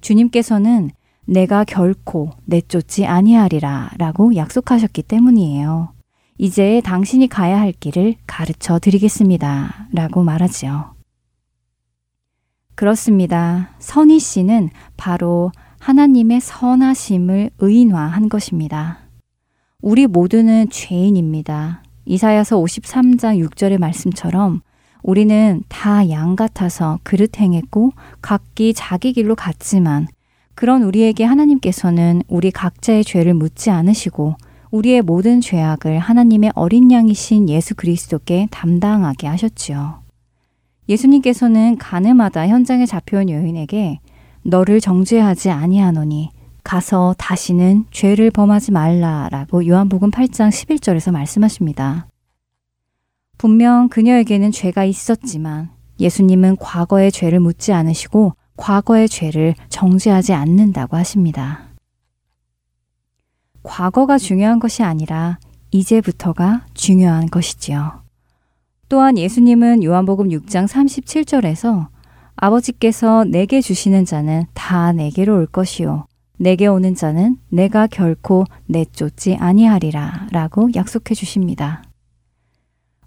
주님께서는 0.00 0.90
내가 1.24 1.64
결코 1.64 2.30
내쫓지 2.44 3.06
아니하리라 3.06 3.92
라고 3.96 4.34
약속하셨기 4.36 5.02
때문이에요. 5.04 5.94
이제 6.38 6.82
당신이 6.84 7.28
가야 7.28 7.58
할 7.60 7.72
길을 7.72 8.16
가르쳐 8.26 8.78
드리겠습니다. 8.78 9.88
라고 9.92 10.22
말하지요. 10.24 10.94
그렇습니다. 12.74 13.70
선희 13.78 14.18
씨는 14.18 14.70
바로 14.96 15.52
하나님의 15.78 16.40
선하심을 16.40 17.50
의인화한 17.58 18.28
것입니다. 18.28 18.98
우리 19.80 20.06
모두는 20.06 20.68
죄인입니다. 20.70 21.82
이사야서 22.04 22.58
53장 22.58 23.46
6절의 23.48 23.78
말씀처럼 23.78 24.60
우리는 25.02 25.62
다 25.68 26.08
양 26.08 26.36
같아서 26.36 26.98
그릇 27.02 27.38
행했고 27.40 27.92
각기 28.20 28.72
자기 28.74 29.12
길로 29.12 29.34
갔지만 29.34 30.06
그런 30.54 30.82
우리에게 30.82 31.24
하나님께서는 31.24 32.22
우리 32.28 32.50
각자의 32.50 33.04
죄를 33.04 33.34
묻지 33.34 33.70
않으시고 33.70 34.36
우리의 34.70 35.02
모든 35.02 35.40
죄악을 35.40 35.98
하나님의 35.98 36.52
어린 36.54 36.90
양이신 36.90 37.48
예수 37.48 37.74
그리스도께 37.74 38.48
담당하게 38.50 39.26
하셨지요. 39.26 40.02
예수님께서는 40.88 41.78
가늠하다 41.78 42.48
현장에 42.48 42.86
잡혀온 42.86 43.30
여인에게 43.30 44.00
너를 44.44 44.80
정죄하지 44.80 45.50
아니하노니 45.50 46.30
가서 46.64 47.14
다시는 47.18 47.86
죄를 47.90 48.30
범하지 48.30 48.72
말라라고 48.72 49.66
요한복음 49.66 50.10
8장 50.10 50.50
11절에서 50.50 51.12
말씀하십니다. 51.12 52.08
분명 53.38 53.88
그녀에게는 53.88 54.52
죄가 54.52 54.84
있었지만 54.84 55.70
예수님은 55.98 56.56
과거의 56.56 57.10
죄를 57.10 57.40
묻지 57.40 57.72
않으시고 57.72 58.34
과거의 58.56 59.08
죄를 59.08 59.54
정죄하지 59.68 60.32
않는다고 60.32 60.96
하십니다. 60.96 61.68
과거가 63.62 64.18
중요한 64.18 64.58
것이 64.58 64.82
아니라 64.82 65.38
이제부터가 65.70 66.66
중요한 66.74 67.28
것이지요. 67.28 68.02
또한 68.88 69.16
예수님은 69.16 69.82
요한복음 69.84 70.28
6장 70.28 70.68
37절에서 70.68 71.88
아버지께서 72.36 73.24
내게 73.24 73.60
주시는 73.60 74.04
자는 74.04 74.44
다 74.52 74.92
내게로 74.92 75.34
올 75.34 75.46
것이요. 75.46 76.06
내게 76.42 76.66
오는 76.66 76.96
자는 76.96 77.36
내가 77.50 77.86
결코 77.86 78.46
내쫓지 78.66 79.36
아니하리라 79.36 80.26
라고 80.32 80.68
약속해 80.74 81.14
주십니다. 81.14 81.84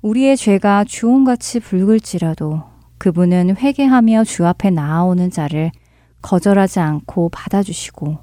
우리의 0.02 0.38
죄가 0.38 0.86
주홍같이 0.86 1.60
붉을지라도 1.60 2.64
그분은 2.98 3.58
회개하며 3.58 4.24
주 4.24 4.48
앞에 4.48 4.70
나아오는 4.70 5.30
자를 5.32 5.72
거절하지 6.22 6.80
않고 6.80 7.28
받아주시고 7.28 8.20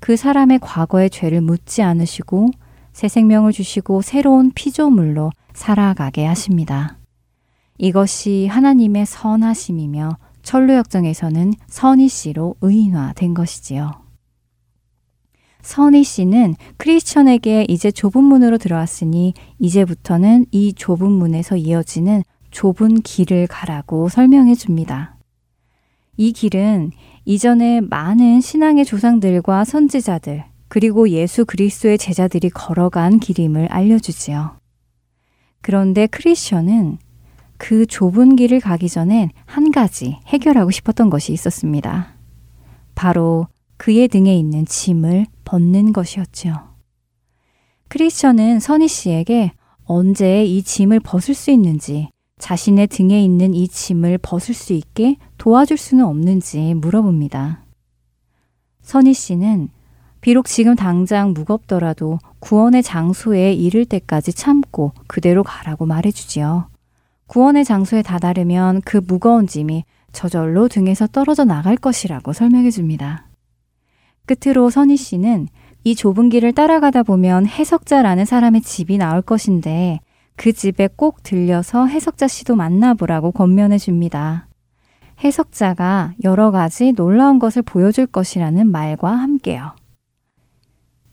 그 0.00 0.16
사람의 0.16 0.58
과거의 0.58 1.10
죄를 1.10 1.42
묻지 1.42 1.82
않으시고 1.82 2.50
새 2.92 3.06
생명을 3.06 3.52
주시고 3.52 4.02
새로운 4.02 4.50
피조물로 4.52 5.30
살아가게 5.54 6.26
하십니다. 6.26 6.98
이것이 7.78 8.48
하나님의 8.48 9.06
선하심이며 9.06 10.16
철로역정에서는 10.42 11.54
선희 11.68 12.08
씨로 12.08 12.56
의인화된 12.62 13.32
것이지요. 13.32 14.05
선희 15.66 16.04
씨는 16.04 16.54
크리스천에게 16.76 17.66
이제 17.68 17.90
좁은 17.90 18.22
문으로 18.22 18.56
들어왔으니 18.56 19.34
이제부터는 19.58 20.46
이 20.52 20.72
좁은 20.72 21.10
문에서 21.10 21.56
이어지는 21.56 22.22
좁은 22.52 23.02
길을 23.02 23.48
가라고 23.48 24.08
설명해 24.08 24.54
줍니다. 24.54 25.16
이 26.16 26.32
길은 26.32 26.92
이전에 27.24 27.80
많은 27.80 28.40
신앙의 28.40 28.84
조상들과 28.84 29.64
선지자들, 29.64 30.44
그리고 30.68 31.10
예수 31.10 31.44
그리스도의 31.44 31.98
제자들이 31.98 32.48
걸어간 32.50 33.18
길임을 33.18 33.66
알려주지요. 33.66 34.60
그런데 35.62 36.06
크리스천은 36.06 36.98
그 37.56 37.86
좁은 37.86 38.36
길을 38.36 38.60
가기 38.60 38.88
전엔 38.88 39.30
한 39.46 39.72
가지 39.72 40.16
해결하고 40.26 40.70
싶었던 40.70 41.10
것이 41.10 41.32
있었습니다. 41.32 42.14
바로 42.94 43.48
그의 43.78 44.06
등에 44.06 44.34
있는 44.36 44.64
짐을 44.64 45.26
벗는 45.46 45.94
것이었죠. 45.94 46.52
크리스천은 47.88 48.60
선희 48.60 48.88
씨에게 48.88 49.52
언제 49.84 50.44
이 50.44 50.62
짐을 50.62 51.00
벗을 51.00 51.34
수 51.34 51.50
있는지, 51.50 52.10
자신의 52.38 52.88
등에 52.88 53.22
있는 53.22 53.54
이 53.54 53.66
짐을 53.68 54.18
벗을 54.18 54.54
수 54.54 54.74
있게 54.74 55.16
도와줄 55.38 55.78
수는 55.78 56.04
없는지 56.04 56.74
물어봅니다. 56.74 57.64
선희 58.82 59.14
씨는 59.14 59.70
비록 60.20 60.46
지금 60.46 60.74
당장 60.74 61.32
무겁더라도 61.32 62.18
구원의 62.40 62.82
장소에 62.82 63.52
이를 63.52 63.84
때까지 63.84 64.32
참고 64.32 64.92
그대로 65.06 65.42
가라고 65.44 65.86
말해주지요. 65.86 66.68
구원의 67.28 67.64
장소에 67.64 68.02
다다르면 68.02 68.82
그 68.84 69.00
무거운 69.06 69.46
짐이 69.46 69.84
저절로 70.12 70.68
등에서 70.68 71.06
떨어져 71.06 71.44
나갈 71.44 71.76
것이라고 71.76 72.32
설명해 72.32 72.70
줍니다. 72.70 73.25
끝으로 74.26 74.70
선희 74.70 74.96
씨는 74.96 75.48
이 75.84 75.94
좁은 75.94 76.28
길을 76.28 76.52
따라가다 76.52 77.04
보면 77.04 77.46
해석자라는 77.46 78.24
사람의 78.24 78.62
집이 78.62 78.98
나올 78.98 79.22
것인데 79.22 80.00
그 80.36 80.52
집에 80.52 80.88
꼭 80.94 81.22
들려서 81.22 81.86
해석자 81.86 82.28
씨도 82.28 82.56
만나보라고 82.56 83.32
권면해 83.32 83.78
줍니다. 83.78 84.48
해석자가 85.24 86.14
여러 86.24 86.50
가지 86.50 86.92
놀라운 86.92 87.38
것을 87.38 87.62
보여줄 87.62 88.06
것이라는 88.06 88.70
말과 88.70 89.12
함께요. 89.12 89.74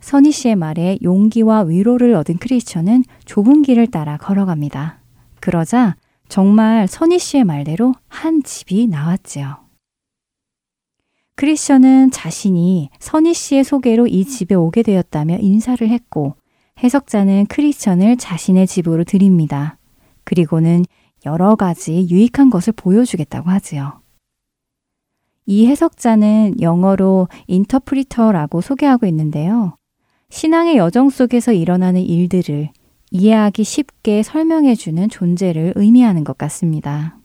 선희 0.02 0.32
씨의 0.32 0.58
말에 0.58 0.98
용기와 1.02 1.62
위로를 1.62 2.14
얻은 2.16 2.38
크리스천은 2.38 3.06
좁은 3.24 3.62
길을 3.62 3.88
따라 3.88 4.18
걸어갑니다. 4.18 5.00
그러자 5.40 5.96
정말 6.28 6.88
선희 6.90 7.20
씨의 7.20 7.46
말대로 7.46 7.94
한 8.10 8.44
집이 8.44 8.88
나왔지요. 8.88 9.63
크리스천은 11.44 12.12
자신이 12.12 12.90
선희 13.00 13.34
씨의 13.34 13.66
소개로 13.66 14.08
이 14.08 14.24
집에 14.24 14.56
오게 14.56 14.82
되었다며 14.82 15.40
인사를 15.40 15.86
했고 15.90 16.36
해석자는 16.82 17.48
크리스천을 17.48 18.16
자신의 18.16 18.66
집으로 18.66 19.04
드립니다. 19.04 19.78
그리고는 20.24 20.86
여러 21.26 21.56
가지 21.56 22.08
유익한 22.10 22.50
것을 22.50 22.72
보여주겠다고 22.72 23.50
하지요. 23.50 24.00
이 25.46 25.68
해석자는 25.68 26.62
영어로 26.62 27.28
인터프리터라고 27.48 28.62
소개하고 28.62 29.06
있는데요. 29.08 29.76
신앙의 30.30 30.78
여정 30.78 31.10
속에서 31.10 31.52
일어나는 31.52 32.04
일들을 32.04 32.70
이해하기 33.12 33.66
쉽게 33.66 34.24
설명해주는 34.24 35.10
존재를 35.10 35.74
의미하는 35.76 36.24
것 36.24 36.38
같습니다. 36.38 37.18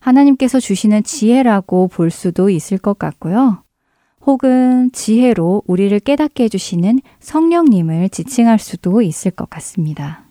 하나님께서 0.00 0.60
주시는 0.60 1.02
지혜라고 1.02 1.88
볼 1.88 2.10
수도 2.10 2.50
있을 2.50 2.78
것 2.78 2.98
같고요. 2.98 3.62
혹은 4.26 4.90
지혜로 4.92 5.62
우리를 5.66 5.98
깨닫게 6.00 6.44
해주시는 6.44 7.00
성령님을 7.20 8.08
지칭할 8.10 8.58
수도 8.58 9.02
있을 9.02 9.30
것 9.30 9.48
같습니다. 9.48 10.24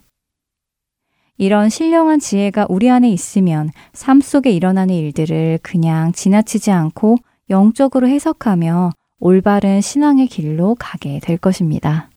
이런 1.38 1.70
신령한 1.70 2.20
지혜가 2.20 2.65
우리 2.70 2.89
안에 2.89 3.09
있으면 3.09 3.70
삶 3.93 4.22
속에 4.22 4.51
일어나는 4.51 4.95
일들을 4.95 5.59
그냥 5.61 6.11
지나치지 6.11 6.72
않고 6.72 7.18
영적으로 7.49 8.07
해석하며 8.07 8.91
올바른 9.20 9.82
신앙의 9.82 10.28
길로 10.28 10.76
가게 10.80 11.20
될 11.20 11.38
것입니다. 11.38 12.09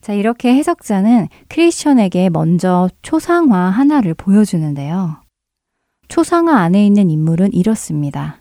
자, 0.00 0.12
이렇게 0.12 0.54
해석자는 0.54 1.28
크리스천에게 1.48 2.30
먼저 2.30 2.88
초상화 3.02 3.70
하나를 3.70 4.14
보여주는데요. 4.14 5.25
초상화 6.08 6.56
안에 6.58 6.86
있는 6.86 7.10
인물은 7.10 7.52
이렇습니다. 7.52 8.40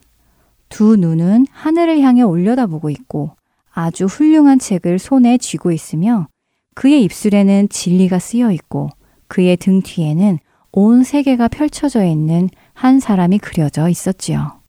두 0.69 0.95
눈은 0.95 1.47
하늘을 1.51 2.01
향해 2.01 2.21
올려다보고 2.21 2.89
있고 2.89 3.35
아주 3.71 4.05
훌륭한 4.05 4.59
책을 4.59 4.99
손에 4.99 5.37
쥐고 5.37 5.71
있으며 5.71 6.27
그의 6.73 7.03
입술에는 7.03 7.69
진리가 7.69 8.19
쓰여 8.19 8.51
있고 8.51 8.89
그의 9.27 9.57
등 9.57 9.81
뒤에는 9.81 10.39
온 10.71 11.03
세계가 11.03 11.47
펼쳐져 11.47 12.03
있는 12.03 12.49
한 12.73 12.99
사람이 12.99 13.39
그려져 13.39 13.89
있었지요. 13.89 14.61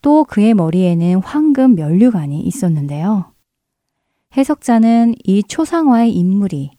또 0.00 0.24
그의 0.24 0.54
머리에는 0.54 1.20
황금 1.22 1.74
면류관이 1.74 2.40
있었는데요. 2.40 3.32
해석자는 4.36 5.14
이 5.24 5.42
초상화의 5.42 6.14
인물이 6.14 6.70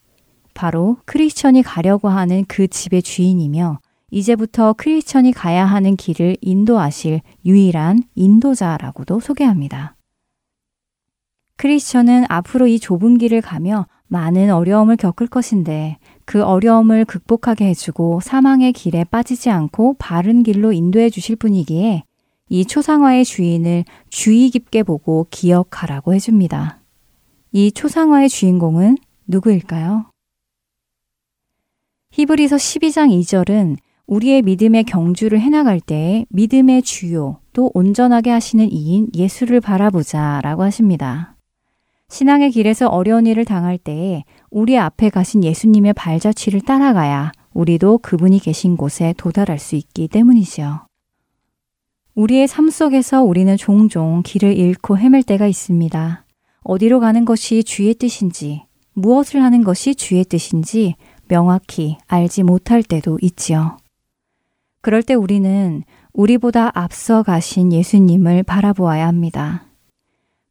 바로 0.54 0.98
크리스천이 1.06 1.64
가려고 1.64 2.10
하는 2.10 2.44
그 2.48 2.68
집의 2.68 3.02
주인이며 3.02 3.80
이제부터 4.12 4.74
크리스천이 4.74 5.32
가야 5.32 5.66
하는 5.66 5.96
길을 5.96 6.38
인도하실 6.42 7.22
유일한 7.46 8.04
인도자라고도 8.16 9.20
소개합니다. 9.20 9.96
크리스천은 11.58 12.26
앞으로 12.30 12.68
이 12.68 12.80
좁은 12.80 13.18
길을 13.18 13.42
가며 13.42 13.88
많은 14.08 14.52
어려움을 14.52 14.96
겪을 14.96 15.28
것인데 15.28 15.98
그 16.26 16.44
어려움을 16.44 17.06
극복하게 17.06 17.66
해주고 17.68 18.22
사망의 18.22 18.74
길에 18.74 19.04
빠지지 19.04 19.50
않고 19.50 19.96
바른 20.00 20.44
길로 20.44 20.72
인도해 20.72 21.10
주실 21.10 21.36
분이기에 21.36 22.04
이 22.50 22.66
초상화의 22.66 23.26
주인을 23.26 23.86
주의 24.10 24.50
깊게 24.50 24.84
보고 24.84 25.28
기억하라고 25.30 26.16
해줍니다. 26.16 26.80
이 27.52 27.72
초상화의 27.72 28.30
주인공은 28.30 28.98
누구일까요? 29.28 30.10
히브리서 32.12 32.56
12장 32.56 33.10
2절은 33.20 33.78
우리의 34.10 34.42
믿음의 34.42 34.86
경주를 34.86 35.40
해나갈 35.40 35.80
때 35.80 36.26
믿음의 36.30 36.82
주요 36.82 37.42
또 37.54 37.70
온전하게 37.76 38.32
하시는 38.32 38.68
이인 38.72 39.08
예수를 39.14 39.62
바라보자 39.62 40.42
라고 40.44 40.64
하십니다. 40.64 41.36
신앙의 42.10 42.50
길에서 42.50 42.88
어려운 42.88 43.28
일을 43.28 43.46
당할 43.46 43.78
때에 43.78 44.24
우리 44.50 44.80
앞에 44.80 45.12
가신 45.12 45.44
예수님의 45.44 45.94
발자취를 45.94 46.62
따라가야 46.62 47.32
우리도 47.54 48.00
그분이 48.00 48.40
계신 48.40 48.78
곳에 48.78 49.14
도달할 49.16 49.60
수 49.60 49.76
있기 49.76 50.08
때문이죠. 50.08 50.88
우리의 52.16 52.48
삶 52.48 52.72
속에서 52.72 53.22
우리는 53.22 53.56
종종 53.58 54.24
길을 54.26 54.58
잃고 54.58 54.98
헤맬 54.98 55.22
때가 55.22 55.46
있습니다. 55.46 56.26
어디로 56.64 57.00
가는 57.00 57.26
것이 57.26 57.64
주의 57.64 57.94
뜻인지, 57.94 58.64
무엇을 58.94 59.44
하는 59.44 59.64
것이 59.64 59.94
주의 59.94 60.24
뜻인지 60.24 60.96
명확히 61.28 61.98
알지 62.08 62.42
못할 62.42 62.82
때도 62.82 63.20
있지요. 63.22 63.78
그럴 64.82 65.04
때 65.04 65.14
우리는 65.14 65.84
우리보다 66.14 66.72
앞서 66.74 67.24
가신 67.24 67.74
예수님을 67.74 68.44
바라보아야 68.44 69.08
합니다. 69.08 69.66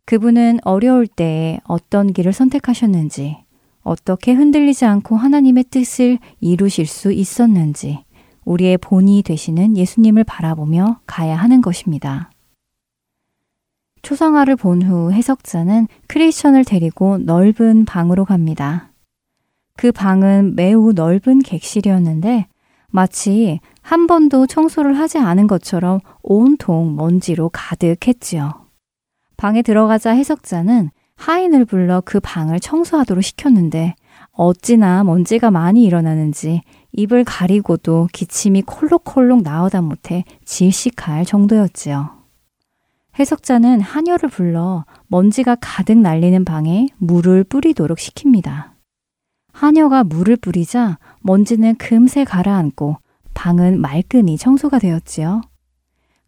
그분은 0.04 0.58
어려울 0.62 1.06
때에 1.06 1.60
어떤 1.64 2.12
길을 2.12 2.32
선택하셨는지, 2.32 3.36
어떻게 3.82 4.32
흔들리지 4.32 4.84
않고 4.84 5.16
하나님의 5.16 5.64
뜻을 5.70 6.18
이루실 6.40 6.86
수 6.86 7.12
있었는지, 7.12 8.04
우리의 8.44 8.78
본이 8.78 9.22
되시는 9.22 9.76
예수님을 9.76 10.24
바라보며 10.24 11.00
가야 11.06 11.36
하는 11.36 11.60
것입니다. 11.60 12.30
초성화를 14.02 14.56
본 14.56 14.82
후 14.82 15.12
해석자는 15.12 15.88
크리스천을 16.06 16.64
데리고 16.64 17.18
넓은 17.18 17.84
방으로 17.84 18.24
갑니다. 18.24 18.92
그 19.76 19.92
방은 19.92 20.54
매우 20.56 20.92
넓은 20.92 21.40
객실이었는데 21.40 22.46
마치 22.90 23.60
한 23.82 24.06
번도 24.06 24.46
청소를 24.46 24.98
하지 24.98 25.18
않은 25.18 25.46
것처럼 25.46 26.00
온통 26.22 26.96
먼지로 26.96 27.50
가득했지요. 27.52 28.66
방에 29.36 29.62
들어가자 29.62 30.10
해석자는 30.10 30.90
하인을 31.16 31.64
불러 31.64 32.00
그 32.04 32.20
방을 32.20 32.60
청소하도록 32.60 33.22
시켰는데 33.22 33.94
어찌나 34.32 35.04
먼지가 35.04 35.50
많이 35.50 35.84
일어나는지 35.84 36.62
입을 36.92 37.24
가리고도 37.24 38.08
기침이 38.12 38.62
콜록콜록 38.62 39.42
나오다 39.42 39.82
못해 39.82 40.24
질식할 40.44 41.24
정도였지요. 41.24 42.10
해석자는 43.18 43.80
하녀를 43.80 44.28
불러 44.28 44.84
먼지가 45.08 45.56
가득 45.60 45.98
날리는 45.98 46.44
방에 46.44 46.88
물을 46.98 47.42
뿌리도록 47.42 47.98
시킵니다. 47.98 48.77
하녀가 49.58 50.04
물을 50.04 50.36
뿌리자 50.36 50.98
먼지는 51.20 51.74
금세 51.74 52.22
가라앉고 52.22 52.98
방은 53.34 53.80
말끔히 53.80 54.36
청소가 54.36 54.78
되었지요. 54.78 55.40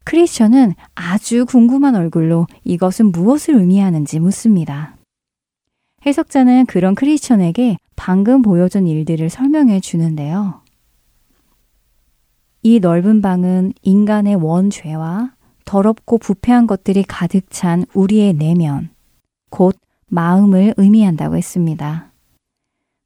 크리스천은 0.02 0.74
아주 0.96 1.46
궁금한 1.46 1.94
얼굴로 1.94 2.48
이것은 2.64 3.12
무엇을 3.12 3.54
의미하는지 3.54 4.18
묻습니다. 4.18 4.96
해석자는 6.04 6.66
그런 6.66 6.96
크리스천에게 6.96 7.76
방금 7.94 8.42
보여준 8.42 8.88
일들을 8.88 9.30
설명해 9.30 9.78
주는데요. 9.78 10.62
이 12.64 12.80
넓은 12.80 13.22
방은 13.22 13.74
인간의 13.82 14.36
원죄와 14.36 15.34
더럽고 15.64 16.18
부패한 16.18 16.66
것들이 16.66 17.04
가득 17.04 17.48
찬 17.50 17.84
우리의 17.94 18.32
내면, 18.32 18.90
곧 19.50 19.78
마음을 20.08 20.74
의미한다고 20.76 21.36
했습니다. 21.36 22.09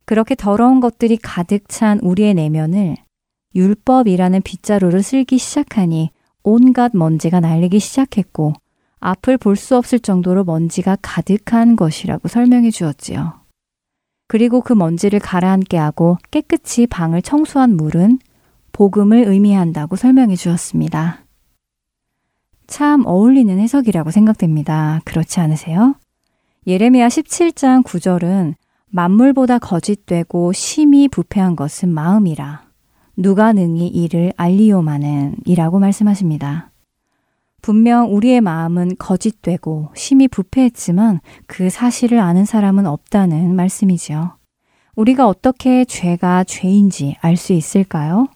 그렇게 0.05 0.35
더러운 0.35 0.81
것들이 0.81 1.17
가득 1.17 1.69
찬 1.69 1.99
우리의 2.01 2.35
내면을 2.35 2.97
율법이라는 3.55 4.43
빗자루를 4.43 5.03
쓸기 5.03 5.39
시작하니 5.39 6.11
온갖 6.43 6.93
먼지가 6.95 7.41
날리기 7.41 7.79
시작했고 7.79 8.53
앞을 9.01 9.39
볼 9.39 9.57
수 9.57 9.77
없을 9.77 10.01
정도로 10.01 10.45
먼지가 10.45 10.97
가득한 11.03 11.77
것이라고 11.77 12.29
설명해 12.29 12.71
주었지요. 12.71 13.41
그리고 14.27 14.63
그 14.63 14.73
먼지를 14.73 15.21
가라앉게 15.21 15.77
하고 15.77 16.17
깨끗이 16.31 16.87
방을 16.87 17.23
청소한 17.23 17.77
물은 17.77 18.19
복음을 18.73 19.25
의미한다고 19.29 19.97
설명해 19.97 20.37
주었습니다. 20.37 21.25
참 22.67 23.05
어울리는 23.07 23.59
해석이라고 23.59 24.11
생각됩니다. 24.11 25.01
그렇지 25.05 25.41
않으세요? 25.41 25.95
예레미야 26.67 27.09
17장 27.09 27.85
9절은 27.85 28.55
만물보다 28.95 29.59
거짓되고 29.59 30.53
심히 30.53 31.09
부패한 31.09 31.57
것은 31.57 31.89
마음이라. 31.89 32.63
누가 33.17 33.53
능히 33.53 33.89
이를 33.89 34.33
알리오마는 34.37 35.39
이라고 35.45 35.81
말씀하십니다. 35.81 36.71
분명 37.61 38.15
우리의 38.15 38.41
마음은 38.41 38.93
거짓되고 38.97 39.91
심히 39.97 40.29
부패했지만 40.29 41.19
그 41.49 41.71
사실을 41.71 42.21
아는 42.21 42.45
사람은 42.45 42.87
없다는 42.87 43.57
말씀이지요. 43.57 44.37
우리가 44.95 45.27
어떻게 45.27 45.85
죄가 45.85 46.45
죄인지 46.45 47.17
알 47.21 47.37
수 47.37 47.53
있을까요? 47.53 48.29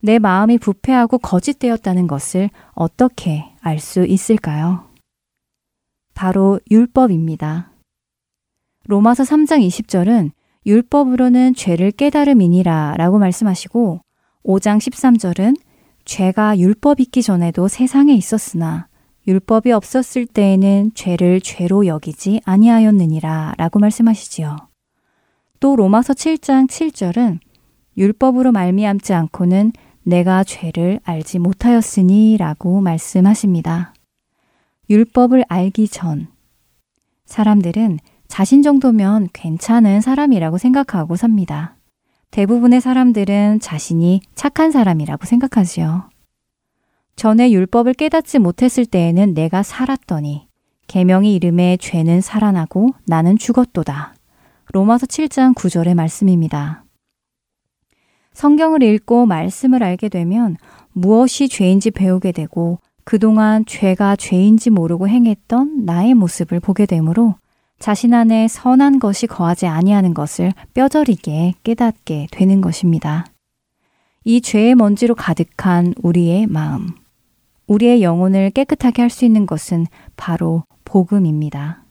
내 0.00 0.20
마음이 0.20 0.58
부패하고 0.58 1.18
거짓되었다는 1.18 2.06
것을 2.06 2.50
어떻게 2.74 3.44
알 3.60 3.80
수 3.80 4.04
있을까요? 4.06 4.84
바로 6.14 6.60
율법입니다. 6.70 7.72
로마서 8.88 9.24
3장 9.24 9.66
20절은 9.66 10.30
율법으로는 10.64 11.54
죄를 11.54 11.90
깨달음이니라 11.90 12.94
라고 12.96 13.18
말씀하시고 13.18 14.00
5장 14.44 14.78
13절은 14.78 15.56
죄가 16.04 16.58
율법 16.58 17.00
있기 17.00 17.22
전에도 17.22 17.66
세상에 17.66 18.14
있었으나 18.14 18.86
율법이 19.26 19.72
없었을 19.72 20.26
때에는 20.26 20.92
죄를 20.94 21.40
죄로 21.40 21.86
여기지 21.86 22.40
아니하였느니라 22.44 23.54
라고 23.58 23.80
말씀하시지요. 23.80 24.56
또 25.58 25.74
로마서 25.74 26.12
7장 26.12 26.68
7절은 26.68 27.40
율법으로 27.96 28.52
말미암지 28.52 29.14
않고는 29.14 29.72
내가 30.04 30.44
죄를 30.44 31.00
알지 31.02 31.40
못하였으니 31.40 32.36
라고 32.36 32.80
말씀하십니다. 32.80 33.94
율법을 34.88 35.44
알기 35.48 35.88
전 35.88 36.28
사람들은 37.24 37.98
자신 38.28 38.62
정도면 38.62 39.28
괜찮은 39.32 40.00
사람이라고 40.00 40.58
생각하고 40.58 41.16
삽니다. 41.16 41.76
대부분의 42.30 42.80
사람들은 42.80 43.60
자신이 43.60 44.20
착한 44.34 44.70
사람이라고 44.70 45.24
생각하지요. 45.24 46.10
전에 47.14 47.50
율법을 47.50 47.94
깨닫지 47.94 48.38
못했을 48.38 48.84
때에는 48.84 49.34
내가 49.34 49.62
살았더니 49.62 50.48
계명의 50.86 51.34
이름에 51.34 51.78
죄는 51.78 52.20
살아나고 52.20 52.90
나는 53.06 53.38
죽었도다. 53.38 54.14
로마서 54.72 55.06
7장 55.06 55.54
9절의 55.54 55.94
말씀입니다. 55.94 56.84
성경을 58.34 58.82
읽고 58.82 59.24
말씀을 59.24 59.82
알게 59.82 60.10
되면 60.10 60.56
무엇이 60.92 61.48
죄인지 61.48 61.90
배우게 61.90 62.32
되고 62.32 62.78
그동안 63.04 63.64
죄가 63.64 64.16
죄인지 64.16 64.70
모르고 64.70 65.08
행했던 65.08 65.86
나의 65.86 66.12
모습을 66.14 66.60
보게 66.60 66.84
되므로 66.84 67.36
자신 67.78 68.14
안에 68.14 68.48
선한 68.48 68.98
것이 68.98 69.26
거하지 69.26 69.66
아니하는 69.66 70.14
것을 70.14 70.52
뼈저리게 70.74 71.54
깨닫게 71.62 72.28
되는 72.30 72.60
것입니다. 72.60 73.26
이 74.24 74.40
죄의 74.40 74.74
먼지로 74.74 75.14
가득한 75.14 75.94
우리의 76.02 76.46
마음, 76.46 76.88
우리의 77.66 78.02
영혼을 78.02 78.50
깨끗하게 78.50 79.02
할 79.02 79.10
수 79.10 79.24
있는 79.24 79.46
것은 79.46 79.86
바로 80.16 80.64
복음입니다. 80.84 81.84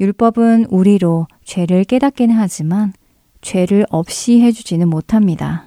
율법은 0.00 0.66
우리로 0.70 1.26
죄를 1.44 1.84
깨닫기는 1.84 2.34
하지만 2.34 2.92
죄를 3.40 3.86
없이 3.90 4.40
해주지는 4.40 4.88
못합니다. 4.88 5.66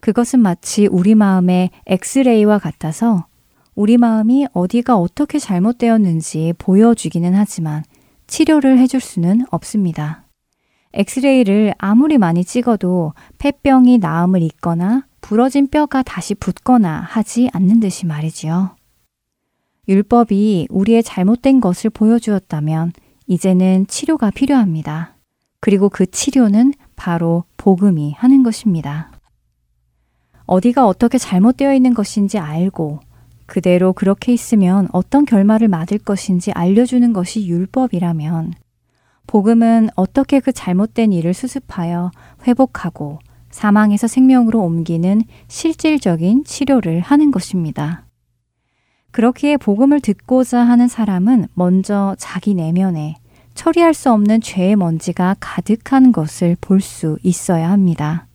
그것은 0.00 0.40
마치 0.40 0.86
우리 0.86 1.14
마음의 1.14 1.70
엑스레이와 1.86 2.58
같아서 2.58 3.26
우리 3.74 3.98
마음이 3.98 4.46
어디가 4.52 4.96
어떻게 4.96 5.38
잘못되었는지 5.38 6.54
보여주기는 6.58 7.34
하지만 7.34 7.82
치료를 8.30 8.78
해줄 8.78 9.00
수는 9.00 9.44
없습니다. 9.50 10.24
엑스레이를 10.92 11.74
아무리 11.78 12.16
많이 12.16 12.44
찍어도 12.44 13.12
폐병이 13.38 13.98
나음을 13.98 14.40
잇거나 14.40 15.06
부러진 15.20 15.68
뼈가 15.68 16.02
다시 16.02 16.34
붙거나 16.34 17.00
하지 17.00 17.50
않는 17.52 17.80
듯이 17.80 18.06
말이지요. 18.06 18.76
율법이 19.88 20.68
우리의 20.70 21.02
잘못된 21.02 21.60
것을 21.60 21.90
보여주었다면 21.90 22.92
이제는 23.26 23.86
치료가 23.88 24.30
필요합니다. 24.30 25.16
그리고 25.60 25.88
그 25.88 26.08
치료는 26.08 26.72
바로 26.96 27.44
복음이 27.56 28.12
하는 28.12 28.42
것입니다. 28.42 29.10
어디가 30.46 30.86
어떻게 30.86 31.18
잘못되어 31.18 31.74
있는 31.74 31.94
것인지 31.94 32.38
알고 32.38 33.00
그대로 33.50 33.92
그렇게 33.92 34.32
있으면 34.32 34.86
어떤 34.92 35.24
결말을 35.24 35.66
맞을 35.66 35.98
것인지 35.98 36.52
알려주는 36.52 37.12
것이 37.12 37.48
율법이라면 37.48 38.52
복음은 39.26 39.88
어떻게 39.96 40.38
그 40.38 40.52
잘못된 40.52 41.12
일을 41.12 41.34
수습하여 41.34 42.12
회복하고 42.46 43.18
사망에서 43.50 44.06
생명으로 44.06 44.60
옮기는 44.60 45.22
실질적인 45.48 46.44
치료를 46.44 47.00
하는 47.00 47.32
것입니다. 47.32 48.04
그렇기에 49.10 49.56
복음을 49.56 49.98
듣고자 49.98 50.60
하는 50.60 50.86
사람은 50.86 51.48
먼저 51.54 52.14
자기 52.20 52.54
내면에 52.54 53.16
처리할 53.54 53.94
수 53.94 54.12
없는 54.12 54.42
죄의 54.42 54.76
먼지가 54.76 55.34
가득한 55.40 56.12
것을 56.12 56.56
볼 56.60 56.80
수 56.80 57.18
있어야 57.24 57.68
합니다. 57.72 58.28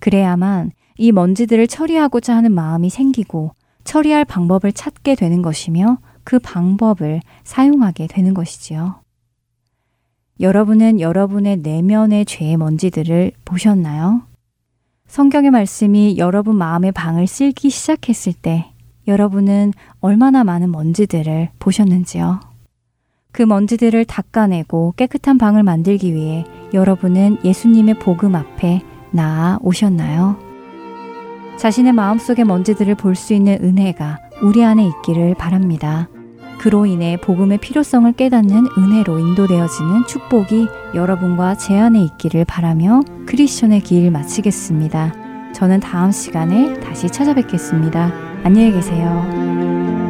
그래야만 0.00 0.72
이 0.98 1.12
먼지들을 1.12 1.66
처리하고자 1.66 2.36
하는 2.36 2.52
마음이 2.52 2.90
생기고 2.90 3.52
처리할 3.84 4.24
방법을 4.24 4.72
찾게 4.72 5.14
되는 5.14 5.42
것이며 5.42 5.98
그 6.24 6.38
방법을 6.38 7.20
사용하게 7.44 8.06
되는 8.06 8.34
것이지요. 8.34 9.00
여러분은 10.40 11.00
여러분의 11.00 11.58
내면의 11.58 12.24
죄의 12.24 12.56
먼지들을 12.56 13.32
보셨나요? 13.44 14.22
성경의 15.06 15.50
말씀이 15.50 16.16
여러분 16.18 16.56
마음의 16.56 16.92
방을 16.92 17.26
쓸기 17.26 17.68
시작했을 17.68 18.32
때 18.32 18.70
여러분은 19.06 19.72
얼마나 20.00 20.44
많은 20.44 20.70
먼지들을 20.70 21.50
보셨는지요? 21.58 22.40
그 23.32 23.42
먼지들을 23.42 24.04
닦아내고 24.04 24.94
깨끗한 24.96 25.36
방을 25.36 25.62
만들기 25.62 26.14
위해 26.14 26.44
여러분은 26.72 27.38
예수님의 27.44 27.98
복음 27.98 28.34
앞에 28.34 28.82
나아 29.12 29.58
오셨나요? 29.62 30.49
자신의 31.60 31.92
마음속의 31.92 32.46
먼지들을 32.46 32.94
볼 32.94 33.14
수 33.14 33.34
있는 33.34 33.58
은혜가 33.62 34.18
우리 34.42 34.64
안에 34.64 34.86
있기를 34.86 35.34
바랍니다. 35.34 36.08
그로 36.58 36.86
인해 36.86 37.18
복음의 37.20 37.58
필요성을 37.58 38.10
깨닫는 38.12 38.66
은혜로 38.78 39.18
인도되어지는 39.18 40.06
축복이 40.06 40.68
여러분과 40.94 41.56
제 41.56 41.78
안에 41.78 42.00
있기를 42.02 42.46
바라며 42.46 43.02
크리스천의 43.26 43.80
길 43.80 44.10
마치겠습니다. 44.10 45.52
저는 45.52 45.80
다음 45.80 46.12
시간에 46.12 46.80
다시 46.80 47.08
찾아뵙겠습니다. 47.08 48.10
안녕히 48.42 48.72
계세요. 48.72 50.09